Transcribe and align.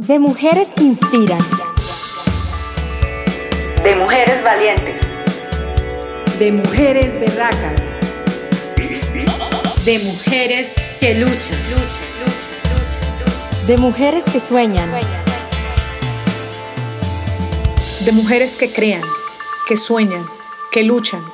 De 0.00 0.16
mujeres 0.20 0.68
que 0.76 0.84
inspiran. 0.84 1.40
De 3.82 3.96
mujeres 3.96 4.44
valientes. 4.44 5.00
De 6.38 6.52
mujeres 6.52 7.18
berracas. 7.18 7.82
De 9.84 9.98
mujeres 9.98 10.74
que 11.00 11.14
luchan. 11.16 11.58
De 13.66 13.76
mujeres 13.76 14.22
que 14.30 14.38
sueñan. 14.38 14.88
De 18.04 18.12
mujeres 18.12 18.56
que 18.56 18.72
crean, 18.72 19.02
que 19.66 19.76
sueñan, 19.76 20.28
que 20.70 20.84
luchan. 20.84 21.24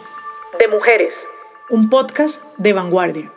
De 0.58 0.68
mujeres. 0.68 1.28
Un 1.68 1.90
podcast 1.90 2.42
de 2.56 2.72
vanguardia. 2.72 3.30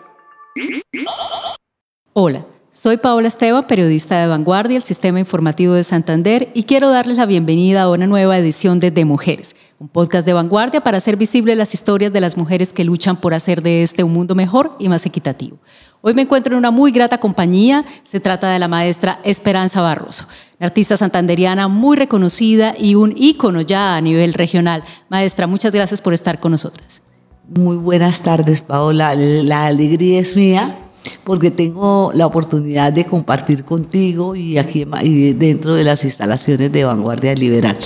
Hola. 2.13 2.45
Soy 2.79 2.97
Paola 2.97 3.27
Esteban, 3.27 3.65
periodista 3.65 4.21
de 4.21 4.27
Vanguardia, 4.27 4.77
el 4.77 4.83
Sistema 4.83 5.19
Informativo 5.19 5.73
de 5.73 5.83
Santander, 5.83 6.51
y 6.53 6.61
quiero 6.61 6.91
darles 6.91 7.17
la 7.17 7.25
bienvenida 7.25 7.81
a 7.81 7.89
una 7.89 8.05
nueva 8.05 8.37
edición 8.37 8.79
de 8.79 8.91
De 8.91 9.03
Mujeres, 9.03 9.55
un 9.79 9.87
podcast 9.87 10.27
de 10.27 10.33
vanguardia 10.33 10.81
para 10.81 10.99
hacer 10.99 11.17
visibles 11.17 11.57
las 11.57 11.73
historias 11.73 12.13
de 12.13 12.21
las 12.21 12.37
mujeres 12.37 12.73
que 12.73 12.83
luchan 12.83 13.15
por 13.15 13.33
hacer 13.33 13.63
de 13.63 13.81
este 13.81 14.03
un 14.03 14.13
mundo 14.13 14.35
mejor 14.35 14.75
y 14.77 14.89
más 14.89 15.07
equitativo. 15.07 15.57
Hoy 16.01 16.13
me 16.13 16.21
encuentro 16.21 16.53
en 16.53 16.59
una 16.59 16.69
muy 16.69 16.91
grata 16.91 17.17
compañía, 17.17 17.83
se 18.03 18.19
trata 18.19 18.51
de 18.51 18.59
la 18.59 18.67
maestra 18.67 19.21
Esperanza 19.23 19.81
Barroso, 19.81 20.27
artista 20.59 20.97
santanderiana 20.97 21.67
muy 21.67 21.97
reconocida 21.97 22.75
y 22.77 22.93
un 22.93 23.11
ícono 23.17 23.61
ya 23.61 23.95
a 23.95 24.01
nivel 24.01 24.35
regional. 24.35 24.83
Maestra, 25.09 25.47
muchas 25.47 25.73
gracias 25.73 25.99
por 25.99 26.13
estar 26.13 26.39
con 26.39 26.51
nosotras. 26.51 27.01
Muy 27.49 27.77
buenas 27.77 28.21
tardes, 28.21 28.61
Paola. 28.61 29.15
La 29.15 29.65
alegría 29.65 30.19
es 30.19 30.35
mía 30.35 30.75
porque 31.23 31.51
tengo 31.51 32.11
la 32.13 32.25
oportunidad 32.25 32.93
de 32.93 33.05
compartir 33.05 33.63
contigo 33.63 34.35
y 34.35 34.57
aquí 34.57 34.85
dentro 35.33 35.75
de 35.75 35.83
las 35.83 36.03
instalaciones 36.03 36.71
de 36.71 36.83
Vanguardia 36.83 37.33
Liberal, 37.35 37.77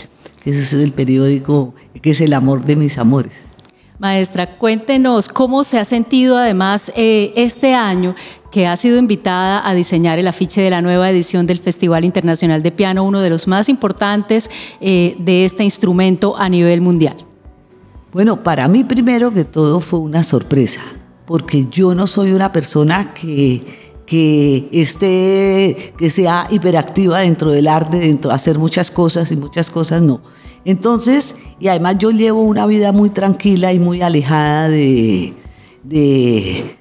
que 0.44 0.50
ese 0.50 0.62
es 0.62 0.74
el 0.74 0.92
periódico 0.92 1.74
que 2.02 2.12
es 2.12 2.22
el 2.22 2.34
amor 2.34 2.66
de 2.66 2.76
mis 2.76 2.98
amores. 2.98 3.34
Maestra, 4.00 4.58
cuéntenos 4.58 5.28
cómo 5.28 5.64
se 5.64 5.78
ha 5.78 5.86
sentido 5.86 6.36
además 6.36 6.92
eh, 6.96 7.34
este 7.36 7.76
año 7.76 8.16
que 8.52 8.66
ha 8.66 8.76
sido 8.76 8.98
invitada 8.98 9.68
a 9.68 9.76
diseñar 9.76 10.18
el 10.18 10.28
afiche 10.28 10.60
de 10.60 10.72
la 10.72 10.82
nueva 10.82 11.10
edición 11.10 11.46
del 11.46 11.60
Festival 11.60 12.04
Internacional 12.04 12.64
de 12.64 12.72
Piano, 12.72 13.04
uno 13.04 13.22
de 13.22 13.30
los 13.30 13.48
más 13.48 13.70
importantes 13.70 14.50
eh, 14.82 15.16
de 15.20 15.46
este 15.46 15.64
instrumento 15.64 16.36
a 16.36 16.50
nivel 16.50 16.82
mundial. 16.82 17.16
Bueno, 18.12 18.42
para 18.44 18.68
mí 18.68 18.84
primero 18.84 19.32
que 19.32 19.46
todo 19.46 19.80
fue 19.80 20.00
una 20.00 20.24
sorpresa 20.24 20.82
porque 21.32 21.68
yo 21.72 21.96
no 21.96 22.08
soy 22.08 22.34
una 22.34 22.52
persona 22.52 23.14
que, 23.14 23.64
que 24.06 24.68
esté, 24.74 25.94
que 25.98 26.10
sea 26.10 26.46
hiperactiva 26.50 27.20
dentro 27.20 27.52
del 27.52 27.70
arte, 27.70 28.02
dentro 28.02 28.32
de 28.32 28.36
hacer 28.36 28.60
muchas 28.60 28.92
cosas 28.92 29.32
y 29.32 29.38
muchas 29.38 29.70
cosas 29.70 30.02
no. 30.02 30.20
Entonces, 30.66 31.36
y 31.58 31.70
además 31.70 31.96
yo 32.00 32.12
llevo 32.12 32.44
una 32.44 32.66
vida 32.66 32.92
muy 32.92 33.12
tranquila 33.12 33.72
y 33.72 33.80
muy 33.80 34.02
alejada 34.02 34.68
de, 34.68 35.34
de, 35.84 36.78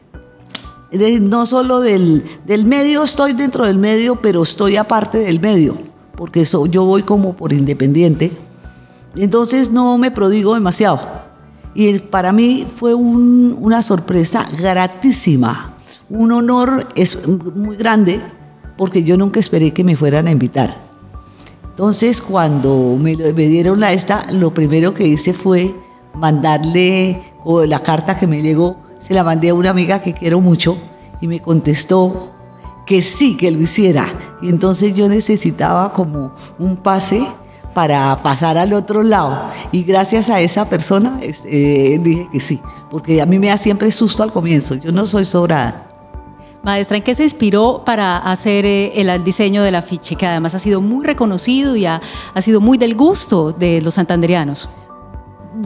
no 1.20 1.46
solo 1.46 1.78
del, 1.78 2.24
del, 2.44 2.64
medio, 2.64 3.04
estoy 3.04 3.34
dentro 3.34 3.66
del 3.66 3.78
medio, 3.78 4.16
pero 4.16 4.42
estoy 4.42 4.74
aparte 4.74 5.18
del 5.18 5.38
medio, 5.38 5.76
porque 6.16 6.40
eso, 6.40 6.66
yo 6.66 6.84
voy 6.84 7.04
como 7.04 7.36
por 7.36 7.52
independiente. 7.52 8.32
Entonces 9.14 9.70
no 9.70 9.96
me 9.96 10.10
prodigo 10.10 10.54
demasiado. 10.54 11.19
Y 11.74 11.98
para 12.00 12.32
mí 12.32 12.66
fue 12.74 12.94
una 12.94 13.82
sorpresa 13.82 14.48
gratísima, 14.58 15.76
un 16.08 16.32
honor 16.32 16.88
es 16.96 17.26
muy 17.28 17.76
grande, 17.76 18.20
porque 18.76 19.04
yo 19.04 19.16
nunca 19.16 19.38
esperé 19.38 19.72
que 19.72 19.84
me 19.84 19.96
fueran 19.96 20.26
a 20.26 20.30
invitar. 20.32 20.76
Entonces, 21.68 22.20
cuando 22.20 22.96
me, 23.00 23.16
me 23.16 23.48
dieron 23.48 23.80
la 23.80 23.92
esta, 23.92 24.30
lo 24.32 24.52
primero 24.52 24.92
que 24.92 25.06
hice 25.06 25.32
fue 25.32 25.74
mandarle 26.14 27.22
la 27.66 27.80
carta 27.80 28.18
que 28.18 28.26
me 28.26 28.42
llegó, 28.42 28.76
se 29.00 29.14
la 29.14 29.24
mandé 29.24 29.50
a 29.50 29.54
una 29.54 29.70
amiga 29.70 30.00
que 30.00 30.12
quiero 30.12 30.40
mucho 30.40 30.76
y 31.20 31.28
me 31.28 31.40
contestó 31.40 32.32
que 32.86 33.02
sí, 33.02 33.36
que 33.36 33.50
lo 33.50 33.60
hiciera. 33.60 34.12
Y 34.42 34.48
entonces 34.48 34.94
yo 34.94 35.08
necesitaba 35.08 35.92
como 35.92 36.32
un 36.58 36.76
pase 36.76 37.26
para 37.74 38.16
pasar 38.22 38.58
al 38.58 38.72
otro 38.72 39.02
lado. 39.02 39.50
Y 39.72 39.84
gracias 39.84 40.28
a 40.30 40.40
esa 40.40 40.68
persona 40.68 41.18
eh, 41.22 41.98
dije 42.02 42.28
que 42.32 42.40
sí, 42.40 42.60
porque 42.90 43.20
a 43.22 43.26
mí 43.26 43.38
me 43.38 43.48
da 43.48 43.56
siempre 43.56 43.90
susto 43.90 44.22
al 44.22 44.32
comienzo, 44.32 44.74
yo 44.74 44.92
no 44.92 45.06
soy 45.06 45.24
sobrada. 45.24 45.86
Maestra, 46.62 46.98
¿en 46.98 47.02
qué 47.02 47.14
se 47.14 47.22
inspiró 47.22 47.82
para 47.86 48.18
hacer 48.18 48.66
eh, 48.66 48.92
el 49.00 49.24
diseño 49.24 49.62
del 49.62 49.74
afiche, 49.76 50.16
que 50.16 50.26
además 50.26 50.54
ha 50.54 50.58
sido 50.58 50.82
muy 50.82 51.06
reconocido 51.06 51.74
y 51.74 51.86
ha, 51.86 52.02
ha 52.34 52.42
sido 52.42 52.60
muy 52.60 52.76
del 52.76 52.94
gusto 52.94 53.52
de 53.52 53.80
los 53.80 53.94
santanderianos? 53.94 54.68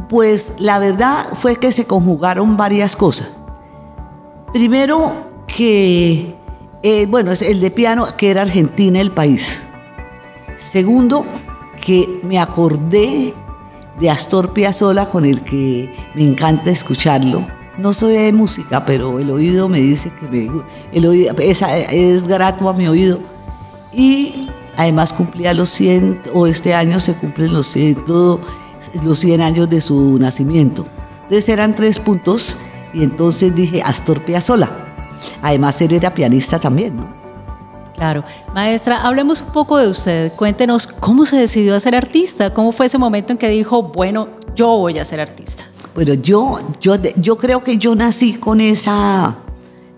Pues 0.08 0.52
la 0.58 0.78
verdad 0.78 1.26
fue 1.34 1.56
que 1.56 1.72
se 1.72 1.86
conjugaron 1.86 2.56
varias 2.56 2.94
cosas. 2.94 3.28
Primero 4.52 5.12
que, 5.48 6.36
eh, 6.84 7.06
bueno, 7.06 7.32
es 7.32 7.42
el 7.42 7.60
de 7.60 7.72
piano, 7.72 8.06
que 8.16 8.30
era 8.30 8.42
Argentina 8.42 9.00
el 9.00 9.10
país. 9.10 9.62
Segundo, 10.58 11.24
que 11.84 12.20
me 12.22 12.38
acordé 12.38 13.34
de 14.00 14.10
Astor 14.10 14.52
Piazzolla 14.52 15.06
con 15.06 15.24
el 15.24 15.42
que 15.42 15.94
me 16.14 16.24
encanta 16.24 16.70
escucharlo. 16.70 17.46
No 17.76 17.92
soy 17.92 18.14
de 18.14 18.32
música, 18.32 18.84
pero 18.84 19.18
el 19.18 19.30
oído 19.30 19.68
me 19.68 19.80
dice 19.80 20.10
que 20.18 20.26
me, 20.26 20.50
el 20.92 21.06
oído, 21.06 21.34
es, 21.38 21.62
es 21.62 22.26
grato 22.26 22.68
a 22.68 22.72
mi 22.72 22.86
oído. 22.86 23.18
Y 23.92 24.48
además 24.76 25.12
cumplía 25.12 25.52
los 25.54 25.70
100, 25.70 26.22
o 26.32 26.46
este 26.46 26.74
año 26.74 26.98
se 27.00 27.14
cumplen 27.14 27.52
los 27.52 27.66
100, 27.68 28.04
los 29.02 29.18
100 29.18 29.40
años 29.40 29.68
de 29.68 29.80
su 29.80 30.18
nacimiento. 30.18 30.86
Entonces 31.24 31.48
eran 31.48 31.74
tres 31.74 31.98
puntos 31.98 32.56
y 32.92 33.02
entonces 33.02 33.54
dije 33.54 33.82
Astor 33.82 34.20
Piazzolla. 34.22 34.70
Además 35.42 35.80
él 35.80 35.92
era 35.92 36.14
pianista 36.14 36.58
también, 36.58 36.96
¿no? 36.96 37.23
Claro. 37.94 38.24
Maestra, 38.54 39.02
hablemos 39.02 39.40
un 39.40 39.52
poco 39.52 39.78
de 39.78 39.88
usted. 39.88 40.32
Cuéntenos 40.32 40.86
cómo 40.86 41.24
se 41.24 41.36
decidió 41.36 41.74
a 41.74 41.80
ser 41.80 41.94
artista. 41.94 42.52
¿Cómo 42.52 42.72
fue 42.72 42.86
ese 42.86 42.98
momento 42.98 43.32
en 43.32 43.38
que 43.38 43.48
dijo, 43.48 43.82
bueno, 43.82 44.28
yo 44.54 44.68
voy 44.78 44.98
a 44.98 45.04
ser 45.04 45.20
artista? 45.20 45.64
Bueno, 45.94 46.14
yo, 46.14 46.58
yo, 46.80 46.96
yo 47.16 47.38
creo 47.38 47.62
que 47.62 47.78
yo 47.78 47.94
nací 47.94 48.34
con 48.34 48.60
esa, 48.60 49.36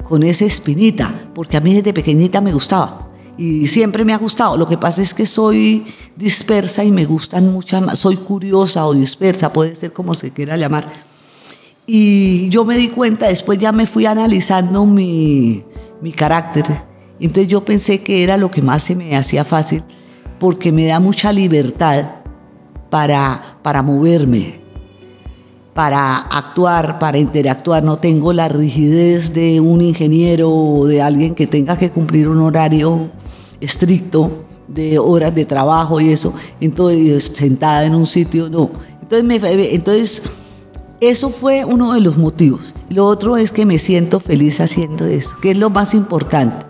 con 0.04 0.22
esa 0.22 0.44
espinita, 0.44 1.12
porque 1.34 1.56
a 1.56 1.60
mí 1.60 1.74
desde 1.74 1.94
pequeñita 1.94 2.40
me 2.42 2.52
gustaba 2.52 3.08
y 3.38 3.66
siempre 3.66 4.04
me 4.04 4.12
ha 4.12 4.18
gustado. 4.18 4.56
Lo 4.56 4.68
que 4.68 4.76
pasa 4.76 5.00
es 5.00 5.14
que 5.14 5.24
soy 5.24 5.86
dispersa 6.16 6.84
y 6.84 6.92
me 6.92 7.04
gustan 7.04 7.52
muchas 7.52 7.98
soy 7.98 8.16
curiosa 8.16 8.86
o 8.86 8.94
dispersa, 8.94 9.52
puede 9.52 9.74
ser 9.74 9.92
como 9.92 10.14
se 10.14 10.30
quiera 10.32 10.56
llamar. 10.56 10.86
Y 11.86 12.48
yo 12.50 12.64
me 12.64 12.76
di 12.76 12.88
cuenta, 12.88 13.28
después 13.28 13.58
ya 13.58 13.72
me 13.72 13.86
fui 13.86 14.06
analizando 14.06 14.84
mi, 14.84 15.62
mi 16.02 16.12
carácter 16.12 16.85
entonces 17.24 17.48
yo 17.48 17.64
pensé 17.64 18.02
que 18.02 18.22
era 18.22 18.36
lo 18.36 18.50
que 18.50 18.62
más 18.62 18.82
se 18.82 18.94
me 18.94 19.16
hacía 19.16 19.44
fácil 19.44 19.82
porque 20.38 20.72
me 20.72 20.86
da 20.86 21.00
mucha 21.00 21.32
libertad 21.32 22.04
para, 22.90 23.58
para 23.62 23.82
moverme, 23.82 24.60
para 25.74 26.16
actuar, 26.18 26.98
para 26.98 27.18
interactuar. 27.18 27.82
No 27.84 27.98
tengo 27.98 28.32
la 28.32 28.48
rigidez 28.48 29.32
de 29.32 29.60
un 29.60 29.80
ingeniero 29.80 30.50
o 30.50 30.86
de 30.86 31.02
alguien 31.02 31.34
que 31.34 31.46
tenga 31.46 31.76
que 31.76 31.90
cumplir 31.90 32.28
un 32.28 32.40
horario 32.40 33.10
estricto 33.60 34.44
de 34.68 34.98
horas 34.98 35.34
de 35.34 35.44
trabajo 35.44 36.00
y 36.00 36.12
eso, 36.12 36.34
entonces 36.60 37.24
sentada 37.34 37.86
en 37.86 37.94
un 37.94 38.06
sitio, 38.06 38.50
no. 38.50 38.70
Entonces, 39.00 39.24
me, 39.24 39.74
entonces 39.74 40.22
eso 41.00 41.30
fue 41.30 41.64
uno 41.64 41.94
de 41.94 42.00
los 42.00 42.16
motivos. 42.16 42.74
Lo 42.88 43.06
otro 43.06 43.36
es 43.36 43.52
que 43.52 43.64
me 43.64 43.78
siento 43.78 44.18
feliz 44.18 44.60
haciendo 44.60 45.06
eso, 45.06 45.36
que 45.40 45.52
es 45.52 45.56
lo 45.56 45.70
más 45.70 45.94
importante. 45.94 46.65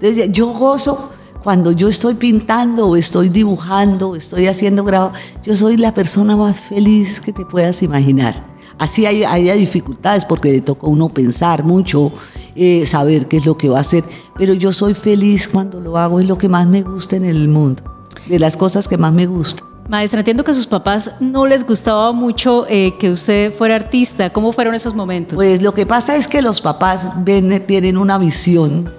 Entonces, 0.00 0.30
yo 0.32 0.48
gozo 0.48 1.12
cuando 1.42 1.70
yo 1.70 1.88
estoy 1.88 2.14
pintando 2.14 2.88
o 2.88 2.96
estoy 2.96 3.28
dibujando 3.28 4.10
o 4.10 4.16
estoy 4.16 4.48
haciendo 4.48 4.82
grabado. 4.82 5.12
Yo 5.44 5.54
soy 5.54 5.76
la 5.76 5.94
persona 5.94 6.36
más 6.36 6.58
feliz 6.58 7.20
que 7.20 7.32
te 7.32 7.44
puedas 7.44 7.82
imaginar. 7.82 8.56
Así 8.78 9.06
hay, 9.06 9.58
dificultades 9.58 10.24
porque 10.24 10.52
le 10.52 10.60
toca 10.60 10.86
a 10.86 10.90
uno 10.90 11.08
pensar 11.08 11.64
mucho, 11.64 12.12
eh, 12.56 12.84
saber 12.84 13.26
qué 13.26 13.38
es 13.38 13.46
lo 13.46 13.56
que 13.56 13.68
va 13.68 13.78
a 13.78 13.80
hacer, 13.82 14.04
pero 14.36 14.52
yo 14.52 14.72
soy 14.72 14.92
feliz 14.94 15.48
cuando 15.48 15.80
lo 15.80 15.96
hago, 15.96 16.20
es 16.20 16.26
lo 16.26 16.36
que 16.36 16.48
más 16.48 16.66
me 16.66 16.82
gusta 16.82 17.16
en 17.16 17.24
el 17.24 17.48
mundo, 17.48 17.82
de 18.26 18.38
las 18.38 18.56
cosas 18.56 18.86
que 18.88 18.98
más 18.98 19.12
me 19.12 19.26
gustan. 19.26 19.66
Maestra, 19.88 20.18
entiendo 20.18 20.42
que 20.42 20.50
a 20.50 20.54
sus 20.54 20.66
papás 20.66 21.12
no 21.20 21.46
les 21.46 21.64
gustaba 21.64 22.10
mucho 22.12 22.66
eh, 22.68 22.94
que 22.98 23.12
usted 23.12 23.54
fuera 23.54 23.76
artista. 23.76 24.30
¿Cómo 24.30 24.52
fueron 24.52 24.74
esos 24.74 24.96
momentos? 24.96 25.36
Pues 25.36 25.62
lo 25.62 25.72
que 25.72 25.86
pasa 25.86 26.16
es 26.16 26.26
que 26.26 26.42
los 26.42 26.60
papás 26.60 27.12
ven, 27.24 27.64
tienen 27.68 27.96
una 27.96 28.18
visión 28.18 28.90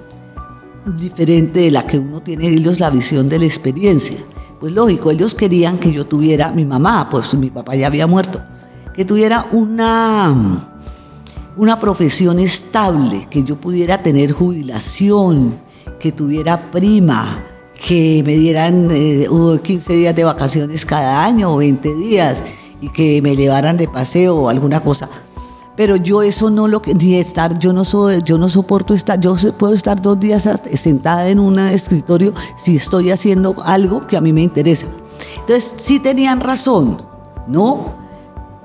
diferente 0.95 1.61
de 1.61 1.71
la 1.71 1.85
que 1.85 1.99
uno 1.99 2.21
tiene 2.21 2.47
ellos 2.47 2.79
la 2.79 2.89
visión 2.89 3.27
de 3.27 3.39
la 3.39 3.45
experiencia. 3.45 4.17
Pues 4.59 4.73
lógico, 4.73 5.11
ellos 5.11 5.35
querían 5.35 5.77
que 5.77 5.91
yo 5.91 6.05
tuviera, 6.07 6.51
mi 6.51 6.65
mamá, 6.65 7.09
pues 7.09 7.33
mi 7.35 7.49
papá 7.49 7.75
ya 7.75 7.87
había 7.87 8.07
muerto, 8.07 8.41
que 8.93 9.05
tuviera 9.05 9.45
una, 9.51 10.35
una 11.55 11.79
profesión 11.79 12.39
estable, 12.39 13.27
que 13.29 13.43
yo 13.43 13.59
pudiera 13.59 14.01
tener 14.01 14.31
jubilación, 14.31 15.59
que 15.99 16.11
tuviera 16.11 16.71
prima, 16.71 17.43
que 17.87 18.23
me 18.25 18.35
dieran 18.35 18.89
eh, 18.91 19.27
15 19.61 19.93
días 19.93 20.15
de 20.15 20.23
vacaciones 20.23 20.85
cada 20.85 21.23
año 21.23 21.53
o 21.53 21.57
20 21.57 21.93
días 21.93 22.37
y 22.81 22.89
que 22.89 23.21
me 23.21 23.35
llevaran 23.35 23.77
de 23.77 23.87
paseo 23.87 24.35
o 24.35 24.49
alguna 24.49 24.81
cosa. 24.81 25.09
Pero 25.77 25.95
yo 25.95 26.23
eso 26.23 26.49
no 26.49 26.67
lo 26.67 26.81
ni 26.99 27.15
estar, 27.15 27.57
yo 27.59 27.71
no 27.71 27.85
soy, 27.85 28.23
yo 28.23 28.39
no 28.39 28.49
soporto 28.49 28.95
estar, 28.95 29.19
yo 29.19 29.35
puedo 29.57 29.75
estar 29.75 30.01
dos 30.01 30.19
días 30.19 30.49
sentada 30.73 31.29
en 31.29 31.39
un 31.39 31.59
escritorio 31.59 32.33
si 32.57 32.77
estoy 32.77 33.11
haciendo 33.11 33.55
algo 33.63 34.07
que 34.07 34.17
a 34.17 34.21
mí 34.21 34.33
me 34.33 34.41
interesa. 34.41 34.87
Entonces 35.39 35.71
sí 35.77 35.99
tenían 35.99 36.41
razón, 36.41 37.03
¿no? 37.47 37.93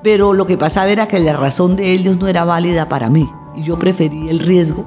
Pero 0.03 0.33
lo 0.33 0.47
que 0.47 0.57
pasaba 0.57 0.89
era 0.89 1.07
que 1.07 1.21
la 1.21 1.37
razón 1.37 1.77
de 1.77 1.93
ellos 1.93 2.19
no 2.19 2.29
era 2.29 2.45
válida 2.45 2.89
para 2.89 3.11
mí 3.11 3.31
y 3.55 3.63
yo 3.63 3.79
preferí 3.79 4.31
el 4.31 4.39
riesgo 4.39 4.87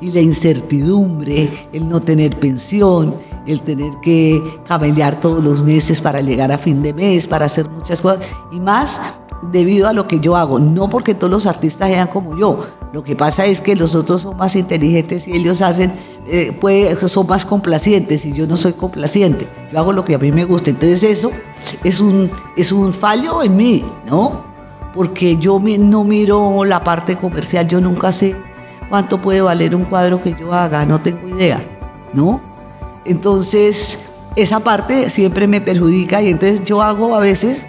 y 0.00 0.10
la 0.10 0.20
incertidumbre, 0.20 1.68
el 1.72 1.88
no 1.88 2.00
tener 2.00 2.36
pensión, 2.36 3.14
el 3.46 3.60
tener 3.60 3.92
que 4.02 4.42
camelear 4.66 5.20
todos 5.20 5.42
los 5.42 5.62
meses 5.62 6.00
para 6.00 6.20
llegar 6.20 6.50
a 6.50 6.58
fin 6.58 6.82
de 6.82 6.92
mes, 6.92 7.28
para 7.28 7.46
hacer 7.46 7.70
muchas 7.70 8.02
cosas, 8.02 8.26
y 8.50 8.58
más 8.58 8.98
debido 9.50 9.88
a 9.88 9.92
lo 9.92 10.06
que 10.06 10.20
yo 10.20 10.36
hago, 10.36 10.60
no 10.60 10.88
porque 10.88 11.14
todos 11.14 11.30
los 11.30 11.46
artistas 11.46 11.88
sean 11.88 12.06
como 12.06 12.36
yo. 12.36 12.64
Lo 12.92 13.02
que 13.02 13.16
pasa 13.16 13.46
es 13.46 13.60
que 13.60 13.74
los 13.74 13.94
otros 13.94 14.22
son 14.22 14.36
más 14.36 14.54
inteligentes 14.54 15.26
y 15.26 15.32
ellos 15.32 15.60
hacen, 15.62 15.92
eh, 16.26 16.56
son 17.06 17.26
más 17.26 17.44
complacientes 17.44 18.24
y 18.26 18.32
yo 18.32 18.46
no 18.46 18.56
soy 18.56 18.74
complaciente. 18.74 19.48
Yo 19.72 19.78
hago 19.78 19.92
lo 19.92 20.04
que 20.04 20.14
a 20.14 20.18
mí 20.18 20.30
me 20.30 20.44
gusta. 20.44 20.70
Entonces 20.70 21.02
eso 21.02 21.30
es 21.82 22.00
un, 22.00 22.30
es 22.56 22.70
un 22.70 22.92
fallo 22.92 23.42
en 23.42 23.56
mí, 23.56 23.84
¿no? 24.08 24.44
Porque 24.94 25.38
yo 25.38 25.60
no 25.78 26.04
miro 26.04 26.64
la 26.64 26.84
parte 26.84 27.16
comercial, 27.16 27.66
yo 27.66 27.80
nunca 27.80 28.12
sé 28.12 28.36
cuánto 28.90 29.22
puede 29.22 29.40
valer 29.40 29.74
un 29.74 29.84
cuadro 29.84 30.22
que 30.22 30.36
yo 30.38 30.52
haga, 30.52 30.84
no 30.84 31.00
tengo 31.00 31.26
idea, 31.26 31.64
¿no? 32.12 32.42
Entonces, 33.06 33.98
esa 34.36 34.60
parte 34.60 35.08
siempre 35.08 35.46
me 35.46 35.62
perjudica 35.62 36.22
y 36.22 36.28
entonces 36.28 36.62
yo 36.64 36.82
hago 36.82 37.16
a 37.16 37.20
veces, 37.20 37.64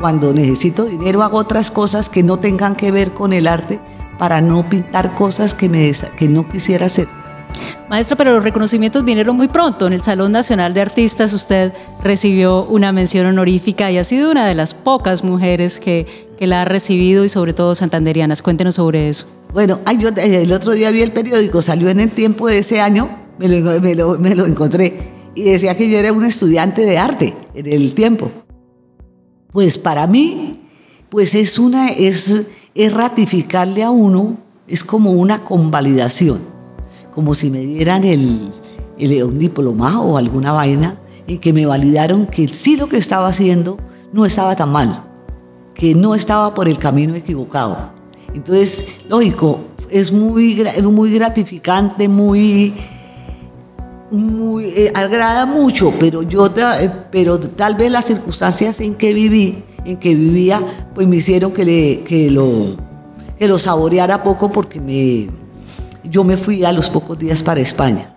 cuando 0.00 0.32
necesito 0.32 0.86
dinero, 0.86 1.22
hago 1.22 1.38
otras 1.38 1.70
cosas 1.70 2.08
que 2.08 2.22
no 2.22 2.38
tengan 2.38 2.74
que 2.74 2.90
ver 2.90 3.12
con 3.12 3.32
el 3.32 3.46
arte 3.46 3.78
para 4.18 4.40
no 4.40 4.68
pintar 4.68 5.14
cosas 5.14 5.54
que, 5.54 5.68
me, 5.68 5.92
que 6.16 6.28
no 6.28 6.48
quisiera 6.48 6.86
hacer. 6.86 7.06
Maestra, 7.88 8.16
pero 8.16 8.32
los 8.32 8.42
reconocimientos 8.42 9.04
vinieron 9.04 9.36
muy 9.36 9.48
pronto. 9.48 9.86
En 9.86 9.92
el 9.92 10.02
Salón 10.02 10.32
Nacional 10.32 10.72
de 10.72 10.80
Artistas 10.80 11.34
usted 11.34 11.72
recibió 12.02 12.64
una 12.64 12.92
mención 12.92 13.26
honorífica 13.26 13.90
y 13.90 13.98
ha 13.98 14.04
sido 14.04 14.30
una 14.30 14.46
de 14.46 14.54
las 14.54 14.74
pocas 14.74 15.22
mujeres 15.22 15.78
que, 15.80 16.06
que 16.38 16.46
la 16.46 16.62
ha 16.62 16.64
recibido 16.64 17.24
y 17.24 17.28
sobre 17.28 17.52
todo 17.52 17.74
santanderianas. 17.74 18.42
Cuéntenos 18.42 18.76
sobre 18.76 19.08
eso. 19.08 19.26
Bueno, 19.52 19.80
ay, 19.84 19.98
yo 19.98 20.08
el 20.16 20.52
otro 20.52 20.72
día 20.72 20.90
vi 20.90 21.02
el 21.02 21.12
periódico, 21.12 21.60
salió 21.60 21.88
en 21.90 22.00
el 22.00 22.10
tiempo 22.10 22.46
de 22.46 22.58
ese 22.58 22.80
año, 22.80 23.10
me 23.38 23.48
lo, 23.48 24.18
me 24.18 24.34
lo, 24.34 24.46
encontré, 24.46 25.12
y 25.34 25.42
decía 25.42 25.76
que 25.76 25.90
yo 25.90 25.98
era 25.98 26.12
un 26.12 26.24
estudiante 26.24 26.82
de 26.82 26.98
arte 26.98 27.34
en 27.54 27.66
el 27.66 27.92
tiempo. 27.94 28.30
Pues 29.52 29.78
para 29.78 30.06
mí, 30.06 30.60
pues 31.08 31.34
es 31.34 31.58
una, 31.58 31.90
es, 31.90 32.46
es 32.74 32.94
ratificarle 32.94 33.82
a 33.82 33.90
uno, 33.90 34.36
es 34.68 34.84
como 34.84 35.10
una 35.10 35.42
convalidación, 35.42 36.40
como 37.12 37.34
si 37.34 37.50
me 37.50 37.60
dieran 37.60 38.04
el, 38.04 38.50
el, 38.98 39.24
un 39.24 39.38
diploma 39.38 40.00
o 40.00 40.16
alguna 40.16 40.52
vaina, 40.52 41.00
y 41.26 41.38
que 41.38 41.52
me 41.52 41.66
validaron 41.66 42.26
que 42.26 42.46
sí 42.48 42.76
lo 42.76 42.88
que 42.88 42.96
estaba 42.96 43.28
haciendo 43.28 43.78
no 44.12 44.24
estaba 44.24 44.54
tan 44.54 44.70
mal, 44.70 45.04
que 45.74 45.94
no 45.94 46.14
estaba 46.14 46.54
por 46.54 46.68
el 46.68 46.78
camino 46.78 47.14
equivocado. 47.14 47.92
Entonces, 48.32 48.84
lógico, 49.08 49.60
es 49.88 50.12
muy, 50.12 50.64
muy 50.82 51.12
gratificante, 51.12 52.08
muy, 52.08 52.74
muy 54.10 54.64
eh, 54.66 54.92
agrada 54.94 55.46
mucho, 55.46 55.92
pero 55.98 56.22
yo, 56.22 56.46
eh, 56.46 56.90
pero 57.10 57.38
tal 57.38 57.74
vez 57.74 57.90
las 57.90 58.06
circunstancias 58.06 58.80
en 58.80 58.94
que 58.94 59.14
viví, 59.14 59.64
en 59.84 59.96
que 59.96 60.14
vivía, 60.14 60.60
pues 60.94 61.06
me 61.06 61.16
hicieron 61.16 61.52
que, 61.52 61.64
le, 61.64 62.02
que 62.02 62.30
lo, 62.30 62.76
que 63.38 63.48
lo 63.48 63.58
saboreara 63.58 64.22
poco 64.22 64.50
porque 64.50 64.80
me, 64.80 65.28
yo 66.04 66.24
me 66.24 66.36
fui 66.36 66.64
a 66.64 66.72
los 66.72 66.90
pocos 66.90 67.18
días 67.18 67.42
para 67.42 67.60
España. 67.60 68.14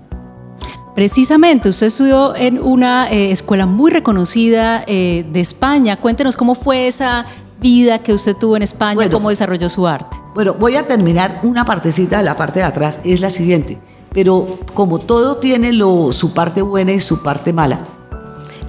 Precisamente, 0.95 1.69
usted 1.69 1.87
estudió 1.87 2.35
en 2.35 2.61
una 2.61 3.09
eh, 3.09 3.31
escuela 3.31 3.65
muy 3.65 3.89
reconocida 3.89 4.85
de 4.85 5.39
España. 5.39 5.97
Cuéntenos 5.97 6.37
cómo 6.37 6.53
fue 6.53 6.87
esa 6.87 7.25
vida 7.59 7.99
que 7.99 8.13
usted 8.13 8.35
tuvo 8.35 8.57
en 8.57 8.61
España, 8.61 9.09
cómo 9.09 9.29
desarrolló 9.29 9.69
su 9.69 9.87
arte. 9.87 10.17
Bueno, 10.35 10.53
voy 10.53 10.75
a 10.75 10.85
terminar 10.85 11.39
una 11.43 11.65
partecita 11.65 12.17
de 12.17 12.23
la 12.23 12.35
parte 12.35 12.59
de 12.59 12.65
atrás, 12.65 12.99
es 13.03 13.21
la 13.21 13.29
siguiente. 13.29 13.79
Pero 14.13 14.59
como 14.73 14.99
todo 14.99 15.37
tiene 15.37 15.73
lo, 15.73 16.11
su 16.11 16.33
parte 16.33 16.61
buena 16.61 16.93
y 16.93 16.99
su 16.99 17.23
parte 17.23 17.51
mala, 17.51 17.85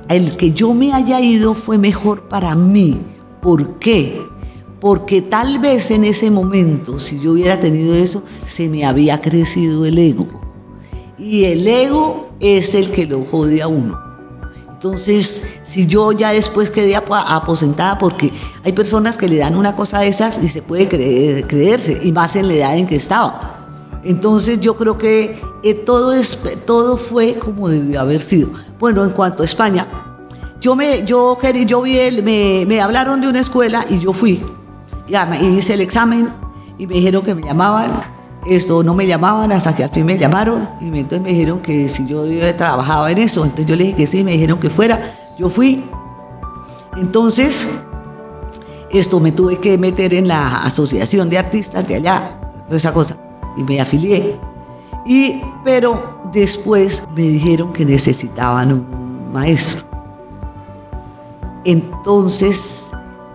el 0.09 0.37
que 0.37 0.53
yo 0.53 0.75
me 0.75 0.93
haya 0.93 1.21
ido 1.21 1.55
fue 1.55 1.79
mejor 1.79 2.29
para 2.29 2.55
mí. 2.55 3.01
¿Por 3.41 3.79
qué? 3.79 4.23
Porque 4.81 5.23
tal 5.23 5.59
vez 5.59 5.91
en 5.91 6.05
ese 6.05 6.31
momento, 6.31 6.99
si 6.99 7.21
yo 7.21 7.33
hubiera 7.33 7.61
tenido 7.61 7.95
eso, 7.95 8.23
se 8.45 8.69
me 8.69 8.85
había 8.85 9.21
crecido 9.21 9.85
el 9.85 9.99
ego. 9.99 10.27
Y 11.19 11.45
el 11.45 11.67
ego 11.67 12.31
es 12.41 12.75
el 12.75 12.91
que 12.91 13.07
lo 13.07 13.25
jode 13.25 13.63
a 13.63 13.69
uno. 13.69 13.99
Entonces, 14.85 15.47
si 15.63 15.87
yo 15.87 16.13
ya 16.13 16.33
después 16.33 16.69
quedé 16.69 16.95
aposentada, 16.97 17.97
porque 17.97 18.31
hay 18.63 18.73
personas 18.73 19.17
que 19.17 19.29
le 19.29 19.39
dan 19.39 19.57
una 19.57 19.75
cosa 19.75 20.01
de 20.01 20.09
esas 20.09 20.43
y 20.43 20.51
se 20.51 20.61
puede 20.61 20.89
creerse, 20.89 22.01
y 22.03 22.13
más 22.13 22.37
en 22.37 22.49
la 22.49 22.55
edad 22.55 22.77
en 22.77 22.87
que 22.87 22.97
estaba. 22.97 23.54
Entonces 24.05 24.61
yo 24.61 24.77
creo 24.77 24.99
que 24.99 25.41
eh, 25.63 25.75
todo, 25.75 26.13
es, 26.13 26.39
todo 26.67 26.97
fue 26.97 27.35
como 27.35 27.69
debió 27.69 28.01
haber 28.01 28.21
sido. 28.21 28.51
Bueno, 28.79 29.03
en 29.05 29.11
cuanto 29.11 29.43
a 29.43 29.47
España, 29.47 29.87
yo 30.61 30.77
me, 30.77 31.05
yo, 31.05 31.39
yo 31.67 31.83
vi 31.83 31.99
el, 31.99 32.23
me, 32.23 32.65
me 32.67 32.81
hablaron 32.81 33.21
de 33.21 33.29
una 33.29 33.41
escuela 33.41 33.85
y 33.89 34.01
yo 34.01 34.13
fui. 34.13 34.45
Ya 35.09 35.29
hice 35.41 35.75
el 35.75 35.81
examen 35.81 36.29
y 36.79 36.87
me 36.87 36.95
dijeron 36.95 37.23
que 37.23 37.35
me 37.35 37.43
llamaban 37.43 38.15
esto 38.47 38.83
no 38.83 38.95
me 38.95 39.07
llamaban 39.07 39.53
hasta 39.53 39.75
que 39.75 39.85
al 39.85 39.91
fin 39.91 40.05
me 40.05 40.19
llamaron 40.19 40.69
y 40.81 40.87
entonces 40.87 41.23
me 41.23 41.31
dijeron 41.31 41.61
que 41.61 41.89
si 41.89 42.07
yo 42.07 42.25
trabajaba 42.57 43.11
en 43.11 43.19
eso, 43.19 43.45
entonces 43.45 43.67
yo 43.67 43.77
le 43.77 43.85
dije 43.85 43.97
que 43.97 44.07
sí, 44.07 44.23
me 44.23 44.33
dijeron 44.33 44.59
que 44.59 44.69
fuera, 44.69 45.15
yo 45.39 45.49
fui. 45.49 45.85
Entonces, 46.97 47.67
esto 48.91 49.19
me 49.19 49.33
tuve 49.33 49.59
que 49.59 49.79
meter 49.79 50.13
en 50.15 50.29
la 50.29 50.63
asociación 50.63 51.31
de 51.31 51.39
artistas 51.39 51.89
de 51.89 51.97
allá, 51.97 52.39
toda 52.67 52.77
esa 52.77 52.93
cosa, 52.93 53.17
y 53.57 53.65
me 53.65 53.81
afilié. 53.81 54.39
Y, 55.07 55.43
pero 55.63 56.21
después 56.33 57.05
me 57.15 57.23
dijeron 57.23 57.73
que 57.73 57.85
necesitaban 57.85 58.73
un 58.73 59.33
maestro. 59.33 59.83
Entonces 61.65 62.87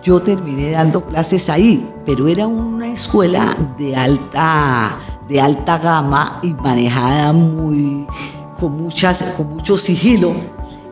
yo 0.02 0.20
terminé 0.20 0.70
dando 0.70 1.04
clases 1.04 1.48
ahí, 1.48 1.86
pero 2.06 2.28
era 2.28 2.46
una 2.46 2.88
escuela 2.92 3.56
de 3.76 3.94
alta, 3.94 4.96
de 5.28 5.40
alta 5.40 5.78
gama 5.78 6.40
y 6.42 6.54
manejada 6.54 7.32
muy, 7.32 8.06
con, 8.58 8.82
muchas, 8.82 9.22
con 9.36 9.48
mucho 9.48 9.76
sigilo. 9.76 10.32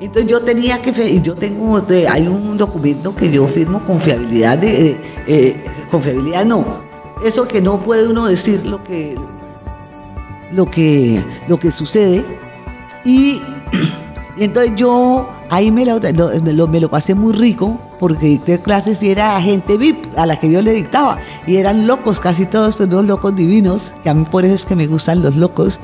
Entonces 0.01 0.31
yo 0.31 0.43
tenía 0.43 0.81
que, 0.81 1.21
yo 1.21 1.35
tengo, 1.35 1.83
hay 2.09 2.29
un 2.29 2.57
documento 2.57 3.15
que 3.15 3.31
yo 3.31 3.49
firmo 3.49 3.85
confiabilidad, 3.85 4.59
de, 4.59 4.97
eh, 5.27 5.65
confiabilidad 5.91 6.45
no, 6.45 6.88
eso 7.25 7.49
que 7.49 7.61
no 7.61 7.81
puede 7.81 8.09
uno 8.09 8.27
decir 8.27 8.67
lo 8.67 8.83
que, 8.85 9.17
lo 10.53 10.67
que, 10.67 11.23
lo 11.49 11.59
que 11.59 11.71
sucede. 11.71 12.25
Y, 13.05 13.41
entonces 14.39 14.73
yo 14.77 15.29
ahí 15.51 15.71
me 15.71 15.85
lo, 15.85 15.99
me 16.69 16.81
lo 16.81 16.89
pasé 16.89 17.15
muy 17.15 17.33
rico 17.33 17.79
porque 17.99 18.27
dicté 18.27 18.61
clases 18.61 19.03
y 19.03 19.11
era 19.11 19.41
gente 19.41 19.77
VIP 19.77 20.17
a 20.17 20.27
la 20.27 20.39
que 20.39 20.51
yo 20.51 20.63
le 20.63 20.73
dictaba. 20.73 21.19
Y 21.47 21.57
eran 21.57 21.87
locos 21.87 22.21
casi 22.21 22.47
todos, 22.47 22.77
pero 22.77 22.91
no 22.91 23.03
locos 23.03 23.35
divinos, 23.35 23.93
que 24.03 24.11
a 24.11 24.15
mí 24.15 24.25
por 24.25 24.45
eso 24.45 24.55
es 24.55 24.65
que 24.65 24.77
me 24.77 24.87
gustan 24.87 25.23
los 25.23 25.37
locos. 25.37 25.81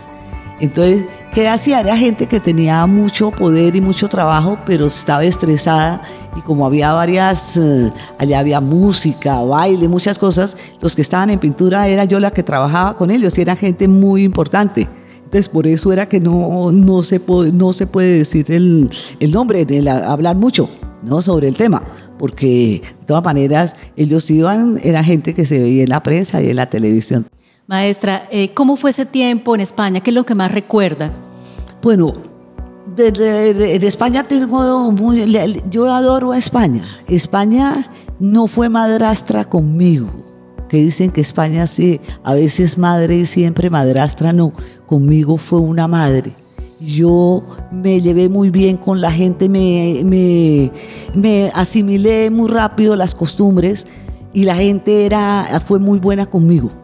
Entonces, 0.60 1.04
¿qué 1.32 1.48
hacía? 1.48 1.80
Era 1.80 1.96
gente 1.96 2.26
que 2.26 2.38
tenía 2.38 2.86
mucho 2.86 3.30
poder 3.30 3.74
y 3.74 3.80
mucho 3.80 4.08
trabajo, 4.08 4.56
pero 4.64 4.86
estaba 4.86 5.24
estresada 5.24 6.02
y 6.36 6.40
como 6.42 6.64
había 6.64 6.92
varias, 6.92 7.56
eh, 7.56 7.90
allá 8.18 8.38
había 8.38 8.60
música, 8.60 9.40
baile, 9.40 9.88
muchas 9.88 10.18
cosas, 10.18 10.56
los 10.80 10.94
que 10.94 11.02
estaban 11.02 11.30
en 11.30 11.38
pintura 11.38 11.88
era 11.88 12.04
yo 12.04 12.20
la 12.20 12.30
que 12.30 12.42
trabajaba 12.42 12.96
con 12.96 13.10
ellos 13.10 13.36
y 13.36 13.42
era 13.42 13.56
gente 13.56 13.88
muy 13.88 14.22
importante. 14.22 14.88
Entonces, 15.16 15.48
por 15.48 15.66
eso 15.66 15.92
era 15.92 16.08
que 16.08 16.20
no, 16.20 16.70
no, 16.70 17.02
se, 17.02 17.18
puede, 17.18 17.50
no 17.50 17.72
se 17.72 17.86
puede 17.86 18.18
decir 18.18 18.52
el, 18.52 18.88
el 19.18 19.32
nombre, 19.32 19.66
el 19.68 19.88
hablar 19.88 20.36
mucho 20.36 20.68
¿no? 21.02 21.20
sobre 21.20 21.48
el 21.48 21.56
tema 21.56 21.82
porque 22.18 22.82
de 23.00 23.06
todas 23.06 23.24
maneras 23.24 23.72
ellos 23.96 24.30
iban, 24.30 24.78
era 24.82 25.02
gente 25.02 25.34
que 25.34 25.44
se 25.44 25.60
veía 25.60 25.82
en 25.82 25.90
la 25.90 26.02
prensa 26.02 26.42
y 26.42 26.50
en 26.50 26.56
la 26.56 26.70
televisión. 26.70 27.26
Maestra, 27.66 28.28
eh, 28.30 28.52
¿cómo 28.52 28.76
fue 28.76 28.90
ese 28.90 29.06
tiempo 29.06 29.54
en 29.54 29.62
España? 29.62 30.00
¿Qué 30.00 30.10
es 30.10 30.14
lo 30.14 30.26
que 30.26 30.34
más 30.34 30.52
recuerda? 30.52 31.10
Bueno, 31.80 32.12
de, 32.94 33.76
España 33.86 34.22
tengo 34.24 34.92
muy, 34.92 35.34
yo 35.70 35.90
adoro 35.90 36.32
a 36.32 36.38
España. 36.38 36.84
España 37.08 37.90
no 38.20 38.48
fue 38.48 38.68
madrastra 38.68 39.46
conmigo, 39.46 40.10
que 40.68 40.76
dicen 40.76 41.10
que 41.10 41.22
España 41.22 41.66
sí, 41.66 42.02
a 42.22 42.34
veces 42.34 42.76
madre 42.76 43.16
y 43.16 43.26
siempre 43.26 43.70
madrastra, 43.70 44.34
no, 44.34 44.52
conmigo 44.84 45.38
fue 45.38 45.60
una 45.60 45.88
madre 45.88 46.34
Yo 46.78 47.42
me 47.72 48.02
llevé 48.02 48.28
muy 48.28 48.50
bien 48.50 48.76
con 48.76 49.00
la 49.00 49.10
gente, 49.10 49.48
me, 49.48 50.70
me, 51.14 51.50
asimilé 51.54 52.30
muy 52.30 52.50
rápido 52.50 52.94
las 52.94 53.14
costumbres 53.14 53.84
y 54.34 54.44
la 54.44 54.54
gente 54.54 55.06
era, 55.06 55.62
fue 55.64 55.78
muy 55.78 55.98
buena 55.98 56.26
conmigo. 56.26 56.83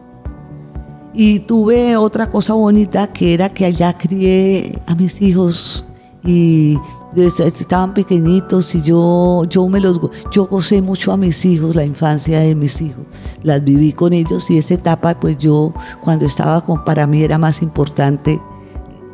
Y 1.13 1.39
tuve 1.39 1.97
otra 1.97 2.29
cosa 2.29 2.53
bonita 2.53 3.11
que 3.11 3.33
era 3.33 3.49
que 3.49 3.65
allá 3.65 3.97
crié 3.97 4.81
a 4.87 4.95
mis 4.95 5.21
hijos 5.21 5.85
y 6.23 6.77
estaban 7.15 7.93
pequeñitos 7.93 8.73
y 8.75 8.81
yo, 8.81 9.43
yo, 9.49 9.67
me 9.67 9.79
los, 9.79 9.99
yo 10.31 10.45
gocé 10.45 10.81
mucho 10.81 11.11
a 11.11 11.17
mis 11.17 11.43
hijos, 11.45 11.75
la 11.75 11.83
infancia 11.83 12.39
de 12.39 12.55
mis 12.55 12.79
hijos. 12.81 13.05
Las 13.43 13.63
viví 13.63 13.91
con 13.91 14.13
ellos 14.13 14.49
y 14.49 14.57
esa 14.57 14.75
etapa, 14.75 15.19
pues 15.19 15.37
yo 15.37 15.73
cuando 16.01 16.25
estaba 16.25 16.61
con, 16.61 16.85
para 16.85 17.05
mí 17.07 17.23
era 17.23 17.37
más 17.37 17.61
importante 17.61 18.39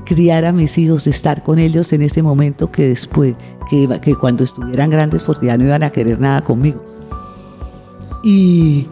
criar 0.05 0.45
a 0.45 0.51
mis 0.51 0.77
hijos, 0.77 1.07
estar 1.07 1.43
con 1.43 1.59
ellos 1.59 1.91
en 1.91 2.01
ese 2.01 2.21
momento 2.21 2.71
que 2.71 2.89
después, 2.89 3.35
que, 3.69 4.15
cuando 4.15 4.43
estuvieran 4.43 4.89
grandes 4.89 5.23
porque 5.23 5.47
ya 5.47 5.57
no 5.57 5.65
iban 5.65 5.83
a 5.83 5.91
querer 5.91 6.19
nada 6.19 6.43
conmigo. 6.43 6.81
Y 8.23 8.87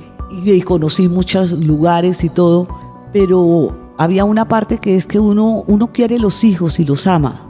conocí 0.65 1.07
muchos 1.09 1.51
lugares 1.51 2.24
y 2.24 2.29
todo, 2.29 2.67
pero 3.15 3.74
había 3.98 4.25
una 4.25 4.45
parte 4.45 4.77
que 4.77 4.98
es 4.98 5.07
que 5.07 5.22
uno, 5.22 5.63
uno 5.67 5.93
quiere 5.93 6.19
los 6.19 6.43
hijos 6.43 6.81
y 6.81 6.84
los 6.84 7.07
ama, 7.07 7.48